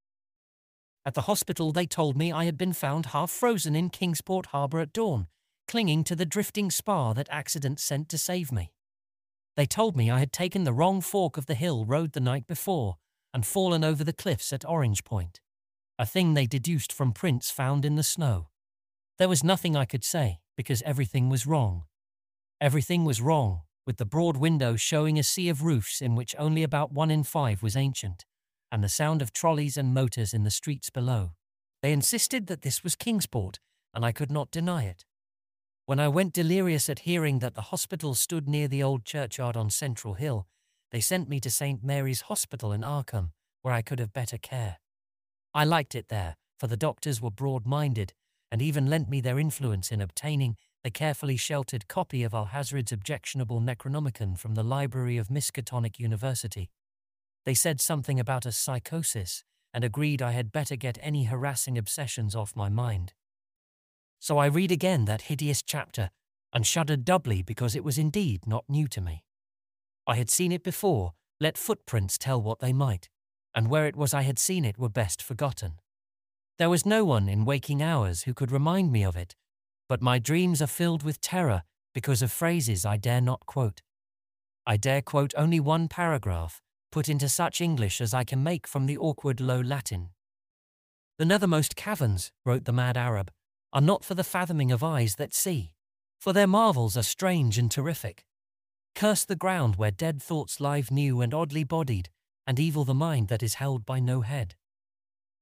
At 1.06 1.14
the 1.14 1.22
hospital, 1.22 1.72
they 1.72 1.86
told 1.86 2.18
me 2.18 2.32
I 2.32 2.46
had 2.46 2.58
been 2.58 2.74
found 2.74 3.08
half 3.08 3.30
frozen 3.30 3.76
in 3.76 3.90
Kingsport 3.90 4.48
Harbour 4.48 4.80
at 4.80 4.92
dawn, 4.92 5.28
clinging 5.68 6.04
to 6.06 6.16
the 6.16 6.26
drifting 6.26 6.72
spar 6.72 7.14
that 7.14 7.30
accident 7.30 7.80
sent 7.80 8.10
to 8.10 8.18
save 8.18 8.52
me. 8.52 8.74
They 9.56 9.68
told 9.68 9.96
me 9.96 10.10
I 10.10 10.20
had 10.20 10.34
taken 10.34 10.64
the 10.64 10.74
wrong 10.74 11.00
fork 11.00 11.38
of 11.38 11.46
the 11.46 11.56
hill 11.56 11.86
road 11.86 12.14
the 12.14 12.20
night 12.20 12.48
before, 12.48 12.98
and 13.34 13.46
fallen 13.46 13.84
over 13.84 14.04
the 14.04 14.14
cliffs 14.14 14.52
at 14.54 14.66
Orange 14.66 15.04
Point, 15.04 15.40
a 15.98 16.06
thing 16.06 16.34
they 16.34 16.46
deduced 16.46 16.92
from 16.92 17.12
prints 17.12 17.52
found 17.52 17.86
in 17.86 17.96
the 17.96 18.04
snow. 18.04 18.50
There 19.18 19.30
was 19.30 19.44
nothing 19.44 19.76
I 19.76 19.86
could 19.86 20.04
say, 20.04 20.40
because 20.56 20.82
everything 20.84 21.30
was 21.30 21.46
wrong. 21.46 21.84
Everything 22.62 23.06
was 23.06 23.22
wrong, 23.22 23.62
with 23.86 23.98
the 23.98 24.06
broad 24.06 24.38
window 24.38 24.76
showing 24.76 25.18
a 25.18 25.24
sea 25.24 25.50
of 25.50 25.64
roofs 25.64 26.02
in 26.02 26.16
which 26.16 26.36
only 26.38 26.64
about 26.64 26.92
one 26.92 27.12
in 27.12 27.24
five 27.24 27.64
was 27.64 27.76
ancient, 27.76 28.26
and 28.72 28.84
the 28.84 28.90
sound 28.90 29.22
of 29.22 29.34
trolleys 29.34 29.78
and 29.78 29.94
motors 29.94 30.34
in 30.34 30.44
the 30.44 30.52
streets 30.52 30.90
below. 30.90 31.32
They 31.82 31.92
insisted 31.92 32.48
that 32.48 32.62
this 32.62 32.84
was 32.84 32.96
Kingsport, 32.96 33.60
and 33.94 34.06
I 34.06 34.12
could 34.12 34.32
not 34.32 34.52
deny 34.52 34.84
it. 34.84 35.06
When 35.86 36.00
I 36.00 36.08
went 36.08 36.34
delirious 36.34 36.88
at 36.88 37.00
hearing 37.00 37.40
that 37.40 37.56
the 37.56 37.72
hospital 37.74 38.14
stood 38.14 38.48
near 38.48 38.68
the 38.68 38.84
old 38.84 39.06
churchyard 39.06 39.58
on 39.58 39.70
Central 39.70 40.14
Hill, 40.14 40.48
they 40.92 41.00
sent 41.00 41.30
me 41.30 41.40
to 41.40 41.50
St. 41.50 41.84
Mary's 41.84 42.22
Hospital 42.22 42.72
in 42.72 42.82
Arkham, 42.82 43.32
where 43.62 43.74
I 43.74 43.82
could 43.82 44.00
have 44.00 44.14
better 44.14 44.38
care. 44.38 44.78
I 45.54 45.64
liked 45.64 45.96
it 45.96 46.10
there, 46.10 46.38
for 46.58 46.68
the 46.68 46.78
doctors 46.78 47.22
were 47.22 47.32
broad 47.32 47.66
minded 47.66 48.14
and 48.52 48.62
even 48.62 48.88
lent 48.88 49.10
me 49.10 49.22
their 49.22 49.40
influence 49.40 49.92
in 49.92 50.02
obtaining 50.02 50.56
the 50.84 50.90
carefully 50.90 51.38
sheltered 51.38 51.88
copy 51.88 52.24
of 52.24 52.34
Alhazred's 52.34 52.92
objectionable 52.92 53.62
Necronomicon 53.62 54.38
from 54.38 54.56
the 54.56 54.64
library 54.64 55.18
of 55.18 55.28
Miskatonic 55.28 56.00
University. 56.00 56.70
They 57.46 57.54
said 57.54 57.80
something 57.80 58.20
about 58.20 58.46
a 58.46 58.52
psychosis 58.52 59.44
and 59.74 59.84
agreed 59.84 60.22
I 60.22 60.32
had 60.32 60.52
better 60.52 60.76
get 60.76 60.98
any 61.02 61.26
harassing 61.26 61.78
obsessions 61.78 62.36
off 62.36 62.56
my 62.56 62.70
mind. 62.70 63.14
So 64.20 64.38
I 64.38 64.48
read 64.48 64.72
again 64.72 65.06
that 65.06 65.24
hideous 65.24 65.62
chapter 65.62 66.10
and 66.52 66.66
shuddered 66.66 67.06
doubly 67.06 67.44
because 67.44 67.76
it 67.76 67.84
was 67.84 67.98
indeed 67.98 68.48
not 68.48 68.66
new 68.68 68.88
to 68.88 69.02
me. 69.02 69.24
I 70.10 70.16
had 70.16 70.32
seen 70.32 70.52
it 70.52 70.64
before, 70.64 71.14
let 71.40 71.56
footprints 71.56 72.18
tell 72.18 72.42
what 72.42 72.62
they 72.62 72.74
might, 72.74 73.10
and 73.54 73.70
where 73.70 73.86
it 73.86 73.96
was 73.96 74.12
I 74.12 74.24
had 74.24 74.40
seen 74.40 74.66
it 74.66 74.80
were 74.80 74.90
best 74.90 75.22
forgotten. 75.22 75.74
There 76.58 76.72
was 76.72 76.84
no 76.84 77.06
one 77.06 77.30
in 77.30 77.46
waking 77.46 77.84
hours 77.84 78.24
who 78.24 78.34
could 78.34 78.52
remind 78.52 78.92
me 78.92 79.04
of 79.06 79.16
it, 79.16 79.36
but 79.88 80.02
my 80.02 80.18
dreams 80.18 80.64
are 80.64 80.68
filled 80.68 81.04
with 81.04 81.22
terror 81.22 81.62
because 81.94 82.24
of 82.24 82.32
phrases 82.32 82.88
I 82.88 82.98
dare 82.98 83.22
not 83.22 83.46
quote. 83.46 83.84
I 84.66 84.78
dare 84.78 85.04
quote 85.04 85.36
only 85.38 85.60
one 85.60 85.88
paragraph, 85.88 86.60
put 86.92 87.08
into 87.08 87.30
such 87.30 87.62
English 87.62 88.02
as 88.02 88.12
I 88.12 88.24
can 88.24 88.42
make 88.42 88.66
from 88.66 88.88
the 88.88 88.98
awkward 88.98 89.40
low 89.40 89.62
Latin. 89.62 90.10
The 91.20 91.26
nethermost 91.26 91.76
caverns, 91.76 92.32
wrote 92.44 92.66
the 92.66 92.74
mad 92.74 92.98
Arab, 92.98 93.30
are 93.74 93.80
not 93.80 94.04
for 94.04 94.16
the 94.16 94.24
fathoming 94.24 94.72
of 94.72 94.84
eyes 94.84 95.18
that 95.18 95.36
see, 95.36 95.74
for 96.20 96.34
their 96.34 96.48
marvels 96.48 96.98
are 96.98 97.04
strange 97.04 97.60
and 97.60 97.70
terrific. 97.70 98.26
Curse 98.96 99.26
the 99.26 99.36
ground 99.36 99.76
where 99.76 99.92
dead 99.92 100.22
thoughts 100.22 100.60
lie 100.60 100.84
new 100.92 101.22
and 101.22 101.34
oddly 101.34 101.64
bodied, 101.64 102.10
and 102.46 102.60
evil 102.60 102.84
the 102.84 102.94
mind 102.94 103.28
that 103.28 103.44
is 103.44 103.56
held 103.56 103.86
by 103.86 104.00
no 104.00 104.22
head. 104.22 104.56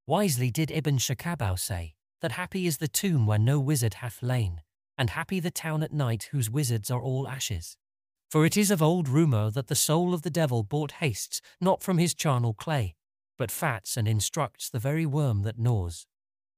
Wisely 0.05 0.51
did 0.51 0.71
Ibn 0.71 0.97
Schacabao 0.97 1.57
say, 1.57 1.95
that 2.21 2.33
happy 2.33 2.65
is 2.65 2.77
the 2.77 2.87
tomb 2.87 3.25
where 3.25 3.39
no 3.39 3.59
wizard 3.59 3.95
hath 3.95 4.23
lain, 4.23 4.61
and 4.97 5.11
happy 5.11 5.39
the 5.39 5.51
town 5.51 5.83
at 5.83 5.93
night 5.93 6.29
whose 6.31 6.49
wizards 6.49 6.89
are 6.89 7.01
all 7.01 7.27
ashes. 7.27 7.77
For 8.29 8.45
it 8.45 8.57
is 8.57 8.71
of 8.71 8.81
old 8.81 9.07
rumour 9.07 9.51
that 9.51 9.67
the 9.67 9.75
soul 9.75 10.13
of 10.13 10.23
the 10.23 10.29
devil 10.29 10.63
bought 10.63 10.93
hastes 10.93 11.41
not 11.61 11.83
from 11.83 11.97
his 11.97 12.13
charnel 12.13 12.53
clay, 12.53 12.95
but 13.37 13.51
fats 13.51 13.95
and 13.95 14.07
instructs 14.07 14.69
the 14.69 14.79
very 14.79 15.05
worm 15.05 15.43
that 15.43 15.59
gnaws. 15.59 16.07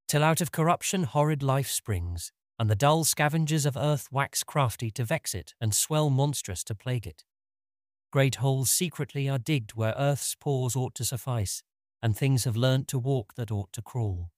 Till 0.08 0.24
out 0.24 0.42
of 0.42 0.52
corruption 0.52 1.04
horrid 1.04 1.44
life 1.44 1.70
springs, 1.70 2.32
and 2.60 2.70
the 2.70 2.76
dull 2.76 3.06
scavengers 3.06 3.66
of 3.66 3.78
earth 3.78 4.10
wax 4.12 4.44
crafty 4.44 4.92
to 4.92 5.06
vex 5.06 5.34
it 5.34 5.54
and 5.62 5.74
swell 5.74 6.10
monstrous 6.10 6.64
to 6.66 6.76
plague 6.76 7.08
it. 7.08 7.24
Great 8.12 8.36
holes 8.36 8.70
secretly 8.70 9.30
are 9.30 9.40
digged 9.40 9.76
where 9.76 9.96
earth's 9.98 10.36
pores 10.36 10.76
ought 10.76 10.94
to 10.96 11.06
suffice, 11.06 11.64
and 12.04 12.18
things 12.18 12.44
have 12.44 12.58
learnt 12.58 12.88
to 12.90 13.00
walk 13.00 13.36
that 13.36 13.52
ought 13.52 13.72
to 13.72 13.82
crawl. 13.82 14.30